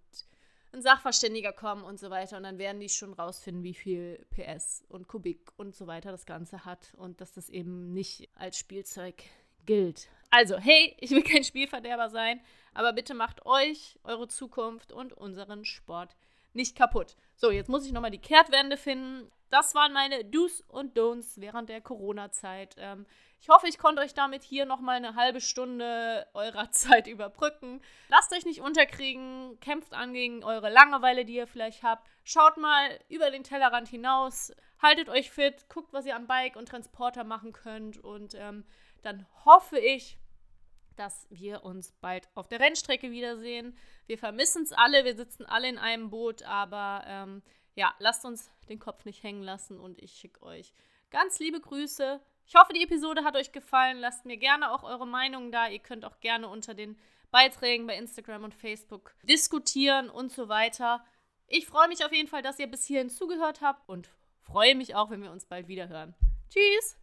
ein 0.74 0.82
Sachverständiger 0.82 1.54
kommen 1.54 1.84
und 1.84 2.00
so 2.00 2.10
weiter. 2.10 2.38
Und 2.38 2.44
dann 2.44 2.58
werden 2.58 2.80
die 2.80 2.90
schon 2.90 3.14
rausfinden, 3.14 3.64
wie 3.64 3.74
viel 3.74 4.26
PS 4.32 4.84
und 4.90 5.08
Kubik 5.08 5.52
und 5.58 5.76
so 5.76 5.88
weiter 5.88 6.12
das 6.12 6.26
Ganze 6.26 6.66
hat 6.66 6.94
und 6.98 7.22
dass 7.22 7.34
das 7.34 7.50
eben 7.50 7.94
nicht 7.94 8.30
als 8.36 8.58
Spielzeug 8.58 9.24
gilt. 9.66 10.10
Also, 10.32 10.58
hey, 10.58 10.96
ich 11.00 11.12
will 11.12 11.24
kein 11.24 11.44
Spielverderber 11.44 12.10
sein, 12.10 12.42
aber 12.74 12.92
bitte 12.94 13.14
macht 13.14 13.46
euch, 13.46 14.00
eure 14.04 14.28
Zukunft 14.28 14.92
und 14.92 15.14
unseren 15.14 15.64
Sport 15.64 16.16
nicht 16.54 16.78
kaputt. 16.78 17.16
So, 17.36 17.52
jetzt 17.52 17.70
muss 17.70 17.86
ich 17.86 17.92
nochmal 17.92 18.12
die 18.12 18.20
Kehrtwende 18.20 18.78
finden. 18.78 19.32
Das 19.50 19.76
waren 19.76 19.94
meine 19.94 20.26
Do's 20.26 20.62
und 20.68 20.98
Don'ts 20.98 21.40
während 21.40 21.70
der 21.70 21.82
Corona-Zeit. 21.82 22.76
Ähm, 22.78 23.06
ich 23.40 23.50
hoffe, 23.50 23.68
ich 23.68 23.78
konnte 23.78 24.02
euch 24.02 24.14
damit 24.14 24.42
hier 24.42 24.66
nochmal 24.66 24.96
eine 24.96 25.16
halbe 25.16 25.42
Stunde 25.42 26.26
eurer 26.34 26.72
Zeit 26.72 27.08
überbrücken. 27.08 27.82
Lasst 28.10 28.34
euch 28.34 28.46
nicht 28.46 28.62
unterkriegen, 28.62 29.60
kämpft 29.60 29.94
an 29.94 30.14
gegen 30.14 30.44
eure 30.44 30.70
Langeweile, 30.70 31.26
die 31.26 31.36
ihr 31.36 31.48
vielleicht 31.48 31.84
habt. 31.84 32.08
Schaut 32.24 32.58
mal 32.58 33.00
über 33.10 33.30
den 33.32 33.44
Tellerrand 33.44 33.90
hinaus, 33.90 34.54
haltet 34.82 35.10
euch 35.10 35.30
fit, 35.30 35.68
guckt, 35.70 35.92
was 35.92 36.06
ihr 36.06 36.16
am 36.16 36.26
Bike 36.26 36.56
und 36.56 36.70
Transporter 36.70 37.24
machen 37.24 37.52
könnt 37.52 37.98
und 37.98 38.34
ähm, 38.36 38.64
dann 39.02 39.28
hoffe 39.46 39.78
ich, 39.78 40.18
dass 40.96 41.28
wir 41.30 41.64
uns 41.64 41.92
bald 41.94 42.30
auf 42.36 42.48
der 42.48 42.60
Rennstrecke 42.60 43.12
wiedersehen. 43.12 43.78
Wir 44.06 44.18
vermissen 44.18 44.64
es 44.64 44.72
alle, 44.72 45.06
wir 45.06 45.16
sitzen 45.16 45.46
alle 45.46 45.70
in 45.70 45.78
einem 45.78 46.10
Boot, 46.10 46.44
aber 46.44 47.04
ähm, 47.08 47.42
ja, 47.76 47.94
lasst 48.00 48.26
uns 48.26 48.52
den 48.70 48.80
Kopf 48.80 49.06
nicht 49.06 49.24
hängen 49.24 49.44
lassen 49.44 49.80
und 49.80 50.02
ich 50.02 50.14
schicke 50.14 50.44
euch 50.44 50.74
ganz 51.10 51.40
liebe 51.40 51.60
Grüße. 51.60 52.20
Ich 52.46 52.56
hoffe, 52.56 52.74
die 52.74 52.84
Episode 52.84 53.24
hat 53.24 53.36
euch 53.36 53.52
gefallen. 53.52 54.00
Lasst 54.00 54.26
mir 54.26 54.38
gerne 54.38 54.72
auch 54.72 54.84
eure 54.84 55.08
Meinung 55.08 55.52
da. 55.52 55.68
Ihr 55.68 55.80
könnt 55.80 56.06
auch 56.06 56.20
gerne 56.20 56.50
unter 56.50 56.74
den 56.74 56.98
Beiträgen 57.32 57.88
bei 57.88 57.98
Instagram 57.98 58.44
und 58.44 58.54
Facebook 58.54 59.16
diskutieren 59.24 60.10
und 60.10 60.32
so 60.32 60.50
weiter. 60.50 61.04
Ich 61.48 61.66
freue 61.66 61.88
mich 61.88 62.06
auf 62.06 62.12
jeden 62.12 62.28
Fall, 62.28 62.42
dass 62.42 62.60
ihr 62.60 62.68
bis 62.68 62.86
hierhin 62.86 63.10
zugehört 63.10 63.62
habt 63.62 63.88
und 63.88 64.10
freue 64.42 64.76
mich 64.76 64.96
auch, 64.96 65.10
wenn 65.10 65.24
wir 65.24 65.32
uns 65.32 65.46
bald 65.46 65.68
wieder 65.68 65.88
hören. 65.88 66.16
Tschüss! 66.50 66.98